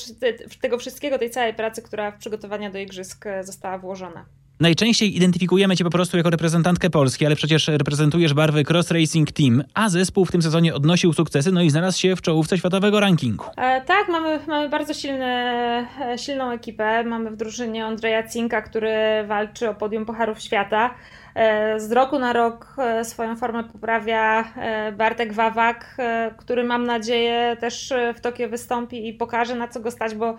tego 0.61 0.77
wszystkiego, 0.77 1.17
tej 1.17 1.29
całej 1.29 1.53
pracy, 1.53 1.81
która 1.81 2.11
w 2.11 2.17
przygotowania 2.17 2.71
do 2.71 2.79
igrzysk 2.79 3.25
e, 3.25 3.43
została 3.43 3.77
włożona. 3.77 4.25
Najczęściej 4.59 5.15
identyfikujemy 5.17 5.75
Cię 5.75 5.83
po 5.83 5.89
prostu 5.89 6.17
jako 6.17 6.29
reprezentantkę 6.29 6.89
Polski, 6.89 7.25
ale 7.25 7.35
przecież 7.35 7.67
reprezentujesz 7.67 8.33
barwy 8.33 8.63
Cross 8.69 8.91
Racing 8.91 9.31
Team, 9.31 9.63
a 9.73 9.89
zespół 9.89 10.25
w 10.25 10.31
tym 10.31 10.41
sezonie 10.41 10.75
odnosił 10.75 11.13
sukcesy, 11.13 11.51
no 11.51 11.61
i 11.61 11.69
znalazł 11.69 11.99
się 11.99 12.15
w 12.15 12.21
czołówce 12.21 12.57
światowego 12.57 12.99
rankingu. 12.99 13.45
E, 13.57 13.81
tak, 13.81 14.07
mamy, 14.09 14.39
mamy 14.47 14.69
bardzo 14.69 14.93
silny, 14.93 15.25
e, 15.25 16.17
silną 16.17 16.51
ekipę. 16.51 17.03
Mamy 17.03 17.31
w 17.31 17.35
drużynie 17.35 17.85
Andrzeja 17.85 18.27
Cinka, 18.27 18.61
który 18.61 18.97
walczy 19.27 19.69
o 19.69 19.75
podium 19.75 20.05
Pucharów 20.05 20.39
Świata. 20.39 20.95
E, 21.37 21.79
z 21.79 21.91
roku 21.91 22.19
na 22.19 22.33
rok 22.33 22.75
e, 22.77 23.05
swoją 23.05 23.35
formę 23.35 23.63
poprawia 23.63 24.53
e, 24.57 24.91
Bartek 24.91 25.33
Wawak, 25.33 25.97
który 26.37 26.63
mam 26.63 26.83
nadzieję 26.83 27.57
też 27.59 27.93
w 28.15 28.21
Tokio 28.21 28.49
wystąpi 28.49 29.07
i 29.07 29.13
pokaże 29.13 29.55
na 29.55 29.67
co 29.67 29.79
go 29.79 29.91
stać, 29.91 30.15
bo 30.15 30.35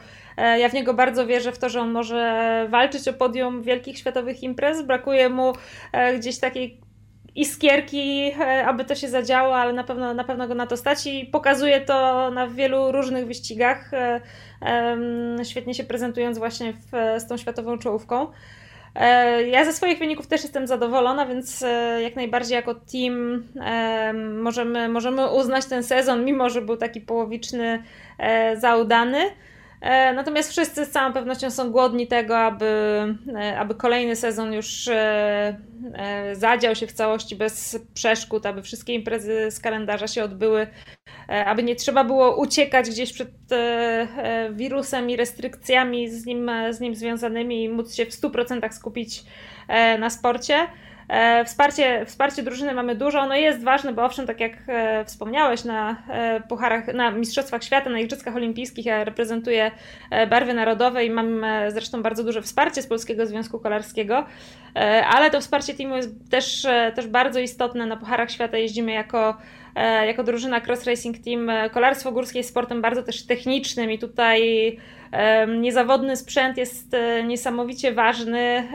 ja 0.59 0.69
w 0.69 0.73
niego 0.73 0.95
bardzo 0.95 1.27
wierzę 1.27 1.53
w 1.53 1.59
to, 1.59 1.69
że 1.69 1.81
on 1.81 1.91
może 1.91 2.67
walczyć 2.71 3.09
o 3.09 3.13
podium 3.13 3.63
wielkich 3.63 3.99
światowych 3.99 4.43
imprez. 4.43 4.83
Brakuje 4.83 5.29
mu 5.29 5.53
gdzieś 6.19 6.39
takiej 6.39 6.81
iskierki, 7.35 8.33
aby 8.67 8.85
to 8.85 8.95
się 8.95 9.09
zadziało, 9.09 9.57
ale 9.57 9.73
na 9.73 9.85
pewno, 9.85 10.15
na 10.15 10.25
pewno 10.25 10.49
go 10.49 10.55
na 10.55 10.67
to 10.67 10.77
stać 10.77 11.07
i 11.07 11.27
pokazuje 11.27 11.81
to 11.81 12.31
na 12.31 12.47
wielu 12.47 12.93
różnych 12.93 13.27
wyścigach, 13.27 13.91
świetnie 15.45 15.75
się 15.75 15.85
prezentując 15.85 16.39
właśnie 16.39 16.73
w, 16.73 17.21
z 17.21 17.27
tą 17.27 17.37
światową 17.37 17.79
czołówką. 17.79 18.27
E, 18.99 19.43
ja 19.49 19.65
ze 19.65 19.73
swoich 19.73 19.99
wyników 19.99 20.27
też 20.27 20.43
jestem 20.43 20.67
zadowolona, 20.67 21.27
więc 21.27 21.63
e, 21.63 22.03
jak 22.03 22.17
najbardziej 22.17 22.55
jako 22.55 22.75
team 22.75 23.45
e, 23.61 24.13
możemy, 24.13 24.89
możemy 24.89 25.31
uznać 25.31 25.67
ten 25.67 25.83
sezon, 25.83 26.25
mimo 26.25 26.51
że 26.51 26.63
był 26.63 26.77
taki 26.77 27.01
połowiczny, 27.01 27.83
za 28.57 28.77
udany. 28.77 29.19
E, 29.19 29.48
natomiast 30.15 30.51
wszyscy 30.51 30.85
z 30.85 30.91
całą 30.91 31.13
pewnością 31.13 31.51
są 31.51 31.71
głodni 31.71 32.07
tego, 32.07 32.39
aby, 32.39 32.67
e, 33.35 33.59
aby 33.59 33.75
kolejny 33.75 34.17
sezon 34.17 34.53
już 34.53 34.89
e, 34.89 35.57
zadział 36.33 36.75
się 36.75 36.87
w 36.87 36.93
całości 36.93 37.37
bez 37.37 37.79
przeszkód, 37.95 38.47
aby 38.47 38.63
wszystkie 38.63 38.95
imprezy 38.95 39.51
z 39.51 39.61
kalendarza 39.61 40.07
się 40.07 40.25
odbyły, 40.25 40.67
aby 41.29 41.63
nie 41.63 41.77
trzeba 41.77 42.05
było 42.05 42.37
uciekać 42.37 42.91
gdzieś 42.91 43.13
przed 43.13 43.29
wirusem 44.51 45.11
i 45.11 45.17
restrykcjami 45.17 46.11
z 46.11 46.27
nim, 46.27 46.51
z 46.71 46.81
nim 46.81 46.95
związanymi 46.95 47.65
i 47.65 47.69
móc 47.69 47.95
się 47.95 48.07
w 48.07 48.11
100% 48.11 48.73
skupić 48.73 49.25
na 49.99 50.11
sporcie. 50.11 50.55
E, 51.09 51.45
wsparcie, 51.45 52.07
wsparcie 52.07 52.43
drużyny 52.43 52.75
mamy 52.75 52.95
dużo, 52.95 53.21
ono 53.21 53.35
jest 53.35 53.65
ważne, 53.65 53.93
bo 53.93 54.05
owszem, 54.05 54.27
tak 54.27 54.41
jak 54.41 54.53
e, 54.67 55.05
wspomniałeś, 55.05 55.65
na 55.65 55.97
e, 56.09 56.41
pucharach, 56.41 56.87
na 56.95 57.11
Mistrzostwach 57.11 57.65
Świata, 57.65 57.91
na 57.91 57.99
Igrzyskach 57.99 58.37
Olimpijskich 58.37 58.87
ja 58.87 59.05
reprezentuję 59.05 59.71
barwy 60.31 60.55
narodowe 60.55 61.05
i 61.05 61.11
mam 61.11 61.47
zresztą 61.69 62.03
bardzo 62.03 62.25
duże 62.25 62.43
wsparcie 62.43 62.83
z 62.83 62.87
Polskiego 62.87 63.27
Związku 63.27 63.59
Kolarskiego, 63.61 64.27
ale 65.11 65.31
to 65.31 65.41
wsparcie 65.41 65.75
teamu 65.75 65.97
jest 65.97 66.31
też, 66.31 66.67
też 66.95 67.07
bardzo 67.07 67.41
istotne. 67.41 67.87
Na 67.87 67.97
pucharach 67.97 68.31
świata 68.31 68.57
jeździmy 68.59 68.93
jako 68.93 69.37
jako 70.07 70.25
drużyna 70.25 70.61
Cross 70.61 70.85
Racing 70.85 71.19
Team. 71.19 71.51
Kolarstwo 71.73 72.13
górskie 72.13 72.39
jest 72.39 72.51
sportem 72.51 72.83
bardzo 72.83 73.03
też 73.03 73.27
technicznym 73.27 73.91
i 73.91 73.99
tutaj 73.99 74.79
Niezawodny 75.61 76.17
sprzęt 76.17 76.57
jest 76.57 76.95
e, 76.95 77.23
niesamowicie 77.25 77.93
ważny. 77.93 78.69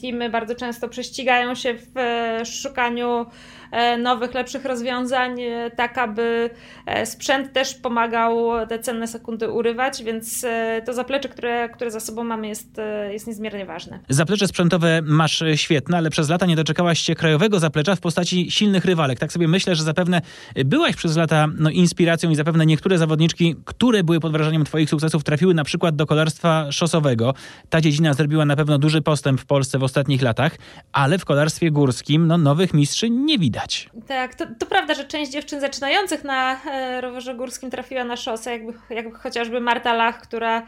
Teamy 0.00 0.30
bardzo 0.30 0.54
często 0.54 0.88
prześcigają 0.88 1.54
się 1.54 1.74
w 1.74 1.98
e, 1.98 2.44
szukaniu 2.44 3.26
E, 3.26 3.59
nowych, 3.98 4.34
lepszych 4.34 4.64
rozwiązań, 4.64 5.40
e, 5.40 5.70
tak 5.70 5.98
aby 5.98 6.50
e, 6.86 7.06
sprzęt 7.06 7.52
też 7.52 7.74
pomagał 7.74 8.66
te 8.68 8.78
cenne 8.78 9.06
sekundy 9.06 9.50
urywać, 9.50 10.02
więc 10.02 10.46
to 10.86 10.92
zaplecze, 10.92 11.28
które, 11.28 11.68
które 11.68 11.90
za 11.90 12.00
sobą 12.00 12.24
mamy 12.24 12.48
jest, 12.48 12.80
jest 13.10 13.26
niezmiernie 13.26 13.66
ważne. 13.66 14.00
Zaplecze 14.08 14.48
sprzętowe 14.48 15.00
masz 15.02 15.42
świetne, 15.54 15.98
ale 15.98 16.10
przez 16.10 16.28
lata 16.28 16.46
nie 16.46 16.56
doczekałaś 16.56 17.00
się 17.00 17.14
krajowego 17.14 17.58
zaplecza 17.58 17.96
w 17.96 18.00
postaci 18.00 18.50
silnych 18.50 18.84
rywalek. 18.84 19.18
Tak 19.18 19.32
sobie 19.32 19.48
myślę, 19.48 19.76
że 19.76 19.82
zapewne 19.82 20.20
byłaś 20.64 20.96
przez 20.96 21.16
lata 21.16 21.46
no, 21.58 21.70
inspiracją 21.70 22.30
i 22.30 22.36
zapewne 22.36 22.66
niektóre 22.66 22.98
zawodniczki, 22.98 23.56
które 23.64 24.04
były 24.04 24.20
pod 24.20 24.32
wrażeniem 24.32 24.64
twoich 24.64 24.90
sukcesów, 24.90 25.24
trafiły 25.24 25.54
na 25.54 25.64
przykład 25.64 25.96
do 25.96 26.06
kolarstwa 26.06 26.72
szosowego. 26.72 27.34
Ta 27.68 27.80
dziedzina 27.80 28.14
zrobiła 28.14 28.44
na 28.44 28.56
pewno 28.56 28.78
duży 28.78 29.02
postęp 29.02 29.40
w 29.40 29.46
Polsce 29.46 29.78
w 29.78 29.82
ostatnich 29.82 30.22
latach, 30.22 30.56
ale 30.92 31.18
w 31.18 31.24
kolarstwie 31.24 31.70
górskim 31.70 32.26
no, 32.26 32.38
nowych 32.38 32.74
mistrzy 32.74 33.10
nie 33.10 33.38
widać 33.38 33.59
widać. 33.60 33.88
Tak, 34.08 34.34
to, 34.34 34.46
to 34.58 34.66
prawda, 34.66 34.94
że 34.94 35.04
część 35.04 35.30
dziewczyn 35.30 35.60
zaczynających 35.60 36.24
na 36.24 36.60
e, 36.64 37.00
rowerze 37.00 37.34
górskim 37.34 37.70
trafiła 37.70 38.04
na 38.04 38.16
szosę, 38.16 38.50
jakby, 38.50 38.72
jakby 38.90 39.18
chociażby 39.18 39.60
Marta 39.60 39.92
Lach, 39.94 40.20
która 40.20 40.62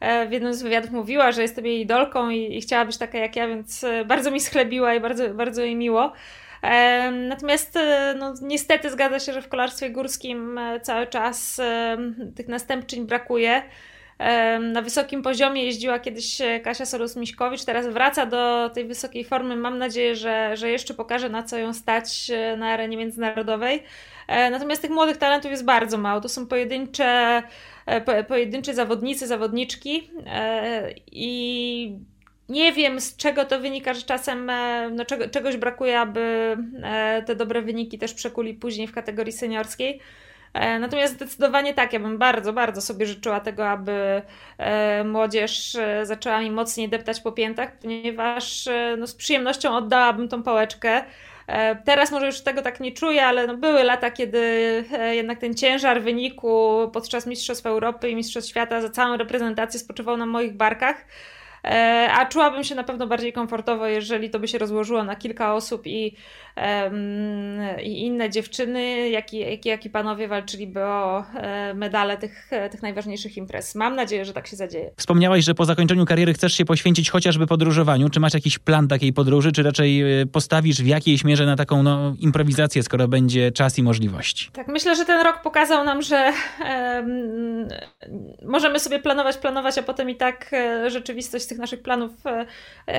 e, 0.00 0.26
w 0.26 0.32
jednym 0.32 0.54
z 0.54 0.62
wywiadów 0.62 0.90
mówiła, 0.90 1.32
że 1.32 1.42
jestem 1.42 1.66
jej 1.66 1.80
idolką 1.80 2.30
i, 2.30 2.56
i 2.56 2.60
chciała 2.60 2.84
być 2.84 2.96
taka 2.96 3.18
jak 3.18 3.36
ja, 3.36 3.48
więc 3.48 3.84
e, 3.84 4.04
bardzo 4.04 4.30
mi 4.30 4.40
schlebiła 4.40 4.94
i 4.94 5.00
bardzo, 5.00 5.34
bardzo 5.34 5.62
jej 5.62 5.76
miło. 5.76 6.12
Natomiast 7.28 7.78
no, 8.18 8.34
niestety 8.42 8.90
zgadza 8.90 9.18
się, 9.18 9.32
że 9.32 9.42
w 9.42 9.48
kolarstwie 9.48 9.90
górskim 9.90 10.60
cały 10.82 11.06
czas 11.06 11.60
tych 12.36 12.48
następczyń 12.48 13.06
brakuje. 13.06 13.62
Na 14.60 14.82
wysokim 14.82 15.22
poziomie 15.22 15.64
jeździła 15.64 15.98
kiedyś 15.98 16.40
e, 16.40 16.60
Kasia 16.60 16.84
Solus-Miśkowicz, 16.84 17.64
teraz 17.64 17.86
wraca 17.86 18.26
do 18.26 18.70
tej 18.74 18.84
wysokiej 18.84 19.24
formy. 19.24 19.56
Mam 19.56 19.78
nadzieję, 19.78 20.16
że, 20.16 20.56
że 20.56 20.70
jeszcze 20.70 20.94
pokaże, 20.94 21.28
na 21.28 21.42
co 21.42 21.58
ją 21.58 21.74
stać 21.74 22.30
e, 22.30 22.56
na 22.56 22.66
arenie 22.68 22.96
międzynarodowej. 22.96 23.82
E, 24.28 24.50
natomiast 24.50 24.82
tych 24.82 24.90
młodych 24.90 25.16
talentów 25.16 25.50
jest 25.50 25.64
bardzo 25.64 25.98
mało. 25.98 26.20
To 26.20 26.28
są 26.28 26.46
pojedyncze, 26.46 27.42
po, 28.04 28.12
pojedyncze 28.28 28.74
zawodnicy, 28.74 29.26
zawodniczki 29.26 30.10
i 31.12 31.98
nie 32.48 32.72
wiem, 32.72 33.00
z 33.00 33.16
czego 33.16 33.44
to 33.44 33.60
wynika, 33.60 33.94
że 33.94 34.02
czasem 34.02 34.50
no, 34.92 35.04
czego, 35.04 35.28
czegoś 35.28 35.56
brakuje, 35.56 36.00
aby 36.00 36.56
te 37.26 37.36
dobre 37.36 37.62
wyniki 37.62 37.98
też 37.98 38.14
przekuli 38.14 38.54
później 38.54 38.86
w 38.86 38.92
kategorii 38.92 39.32
seniorskiej. 39.32 40.00
E, 40.56 40.78
natomiast 40.78 41.14
zdecydowanie 41.14 41.74
tak, 41.74 41.92
ja 41.92 42.00
bym 42.00 42.18
bardzo, 42.18 42.52
bardzo 42.52 42.80
sobie 42.80 43.06
życzyła 43.06 43.40
tego, 43.40 43.68
aby 43.68 44.22
e, 44.58 45.04
młodzież 45.04 45.74
e, 45.74 46.06
zaczęła 46.06 46.40
mi 46.40 46.50
mocniej 46.50 46.88
deptać 46.88 47.20
po 47.20 47.32
piętach, 47.32 47.78
ponieważ 47.78 48.68
no, 48.98 49.06
z 49.06 49.14
przyjemnością 49.14 49.76
oddałabym 49.76 50.28
tą 50.28 50.42
pałeczkę. 50.42 51.04
Teraz 51.84 52.12
może 52.12 52.26
już 52.26 52.40
tego 52.40 52.62
tak 52.62 52.80
nie 52.80 52.92
czuję, 52.92 53.26
ale 53.26 53.46
no 53.46 53.56
były 53.56 53.84
lata, 53.84 54.10
kiedy 54.10 54.84
jednak 55.10 55.38
ten 55.38 55.54
ciężar 55.54 56.02
wyniku 56.02 56.78
podczas 56.92 57.26
Mistrzostw 57.26 57.66
Europy 57.66 58.10
i 58.10 58.16
Mistrzostw 58.16 58.50
Świata 58.50 58.80
za 58.80 58.90
całą 58.90 59.16
reprezentację 59.16 59.80
spoczywał 59.80 60.16
na 60.16 60.26
moich 60.26 60.56
barkach. 60.56 61.04
A 62.10 62.26
czułabym 62.26 62.64
się 62.64 62.74
na 62.74 62.84
pewno 62.84 63.06
bardziej 63.06 63.32
komfortowo, 63.32 63.86
jeżeli 63.86 64.30
to 64.30 64.38
by 64.38 64.48
się 64.48 64.58
rozłożyło 64.58 65.04
na 65.04 65.16
kilka 65.16 65.54
osób 65.54 65.86
i 65.86 66.16
i 67.82 68.06
inne 68.06 68.30
dziewczyny, 68.30 69.10
jak 69.10 69.34
i, 69.34 69.38
jak, 69.38 69.64
jak 69.64 69.84
i 69.84 69.90
panowie 69.90 70.28
walczyliby 70.28 70.84
o 70.84 71.24
e, 71.34 71.74
medale 71.74 72.16
tych, 72.16 72.50
tych 72.70 72.82
najważniejszych 72.82 73.36
imprez. 73.36 73.74
Mam 73.74 73.96
nadzieję, 73.96 74.24
że 74.24 74.32
tak 74.32 74.46
się 74.46 74.56
zadzieje. 74.56 74.90
Wspomniałaś, 74.96 75.44
że 75.44 75.54
po 75.54 75.64
zakończeniu 75.64 76.04
kariery 76.04 76.34
chcesz 76.34 76.54
się 76.54 76.64
poświęcić 76.64 77.10
chociażby 77.10 77.46
podróżowaniu. 77.46 78.08
Czy 78.08 78.20
masz 78.20 78.34
jakiś 78.34 78.58
plan 78.58 78.88
takiej 78.88 79.12
podróży, 79.12 79.52
czy 79.52 79.62
raczej 79.62 80.20
e, 80.20 80.26
postawisz 80.26 80.82
w 80.82 80.86
jakiejś 80.86 81.24
mierze 81.24 81.46
na 81.46 81.56
taką 81.56 81.82
no, 81.82 82.14
improwizację, 82.20 82.82
skoro 82.82 83.08
będzie 83.08 83.52
czas 83.52 83.78
i 83.78 83.82
możliwości? 83.82 84.50
Tak, 84.52 84.68
myślę, 84.68 84.96
że 84.96 85.04
ten 85.04 85.24
rok 85.24 85.42
pokazał 85.42 85.84
nam, 85.84 86.02
że 86.02 86.32
um, 86.60 87.68
możemy 88.42 88.80
sobie 88.80 88.98
planować, 88.98 89.36
planować, 89.36 89.78
a 89.78 89.82
potem 89.82 90.10
i 90.10 90.16
tak 90.16 90.50
e, 90.52 90.90
rzeczywistość 90.90 91.44
z 91.44 91.48
tych 91.56 91.60
naszych 91.60 91.82
planów 91.82 92.10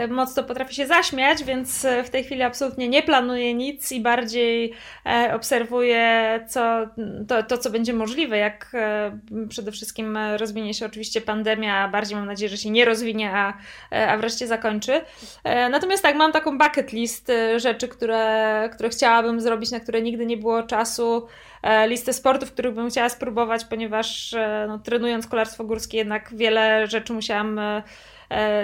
mocno 0.10 0.44
potrafi 0.44 0.76
się 0.76 0.88
zaśmiać, 0.88 1.44
więc 1.44 1.88
w 2.04 2.10
tej 2.10 2.24
chwili 2.24 2.42
absolutnie 2.42 2.88
nie 2.90 3.04
planuję 3.04 3.54
nic 3.54 3.92
i 3.92 4.02
bardziej 4.02 4.74
e, 5.06 5.36
obserwuję 5.36 6.40
co, 6.50 6.88
to, 7.28 7.44
to, 7.44 7.58
co 7.58 7.70
będzie 7.70 7.94
możliwe, 7.94 8.38
jak 8.38 8.72
e, 8.74 9.20
przede 9.50 9.72
wszystkim 9.72 10.18
rozwinie 10.38 10.74
się 10.74 10.86
oczywiście 10.86 11.22
pandemia, 11.22 11.76
a 11.76 11.88
bardziej 11.88 12.18
mam 12.18 12.26
nadzieję, 12.26 12.50
że 12.50 12.58
się 12.58 12.70
nie 12.70 12.86
rozwinie, 12.86 13.32
a, 13.32 13.54
e, 13.92 14.12
a 14.12 14.18
wreszcie 14.18 14.48
zakończy. 14.48 15.02
Natomiast 15.44 16.04
tak, 16.04 16.16
mam 16.16 16.32
taką 16.32 16.58
bucket 16.58 16.92
list 16.92 17.32
rzeczy, 17.58 17.88
które, 17.88 18.70
które 18.74 18.90
chciałabym 18.90 19.42
zrobić, 19.42 19.72
na 19.72 19.80
które 19.80 20.02
nigdy 20.02 20.26
nie 20.26 20.38
było 20.38 20.64
czasu 20.64 21.28
listę 21.88 22.14
sportów, 22.14 22.52
których 22.52 22.74
bym 22.74 22.90
chciała 22.90 23.10
spróbować, 23.10 23.66
ponieważ 23.66 24.36
no, 24.68 24.80
trenując 24.80 25.28
kolarstwo 25.28 25.64
górskie 25.64 25.98
jednak 25.98 26.36
wiele 26.36 26.88
rzeczy 26.88 27.14
musiałam 27.14 27.60
E, 27.60 27.84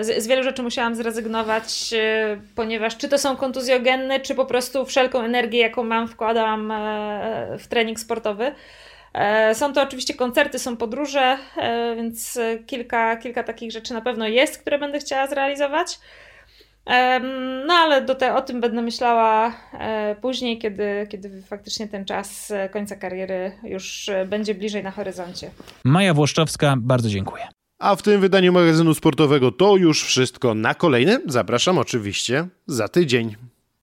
z, 0.02 0.24
z 0.24 0.28
wielu 0.28 0.44
rzeczy 0.44 0.64
musiałam 0.64 0.96
zrezygnować, 0.96 1.94
e, 1.94 2.38
ponieważ 2.56 2.98
czy 2.98 3.10
to 3.10 3.18
są 3.18 3.36
kontuzjogenne, 3.36 4.20
czy 4.20 4.36
po 4.36 4.46
prostu 4.46 4.86
wszelką 4.86 5.22
energię, 5.22 5.60
jaką 5.60 5.84
mam, 5.84 6.08
wkładałam 6.08 6.72
e, 6.72 7.58
w 7.60 7.68
trening 7.68 8.00
sportowy. 8.00 8.52
Są 9.54 9.74
to 9.74 9.82
oczywiście 9.82 10.14
koncerty, 10.14 10.60
są 10.60 10.78
podróże, 10.78 11.38
więc 11.96 12.40
kilka, 12.66 13.18
kilka 13.18 13.44
takich 13.44 13.72
rzeczy 13.72 13.94
na 13.94 14.02
pewno 14.02 14.28
jest, 14.28 14.58
które 14.58 14.80
będę 14.80 15.00
chciała 15.00 15.28
zrealizować. 15.28 16.00
No 17.66 17.74
ale 17.74 18.02
do 18.02 18.16
te, 18.16 18.36
o 18.36 18.42
tym 18.42 18.62
będę 18.62 18.82
myślała 18.82 19.54
później, 20.22 20.58
kiedy, 20.58 21.08
kiedy 21.10 21.42
faktycznie 21.42 21.88
ten 21.88 22.06
czas 22.06 22.54
końca 22.72 22.96
kariery 22.96 23.52
już 23.64 24.10
będzie 24.26 24.56
bliżej 24.56 24.84
na 24.84 24.92
horyzoncie. 24.92 25.52
Maja 25.84 26.14
Włoszczowska, 26.14 26.76
bardzo 26.78 27.10
dziękuję. 27.10 27.48
A 27.84 27.96
w 27.96 28.02
tym 28.02 28.22
wydaniu 28.22 28.54
magazynu 28.54 28.94
sportowego 28.94 29.52
to 29.52 29.78
już 29.78 30.04
wszystko. 30.04 30.54
Na 30.54 30.74
kolejny 30.74 31.22
zapraszam 31.26 31.78
oczywiście 31.78 32.48
za 32.68 32.88
tydzień. 32.88 33.36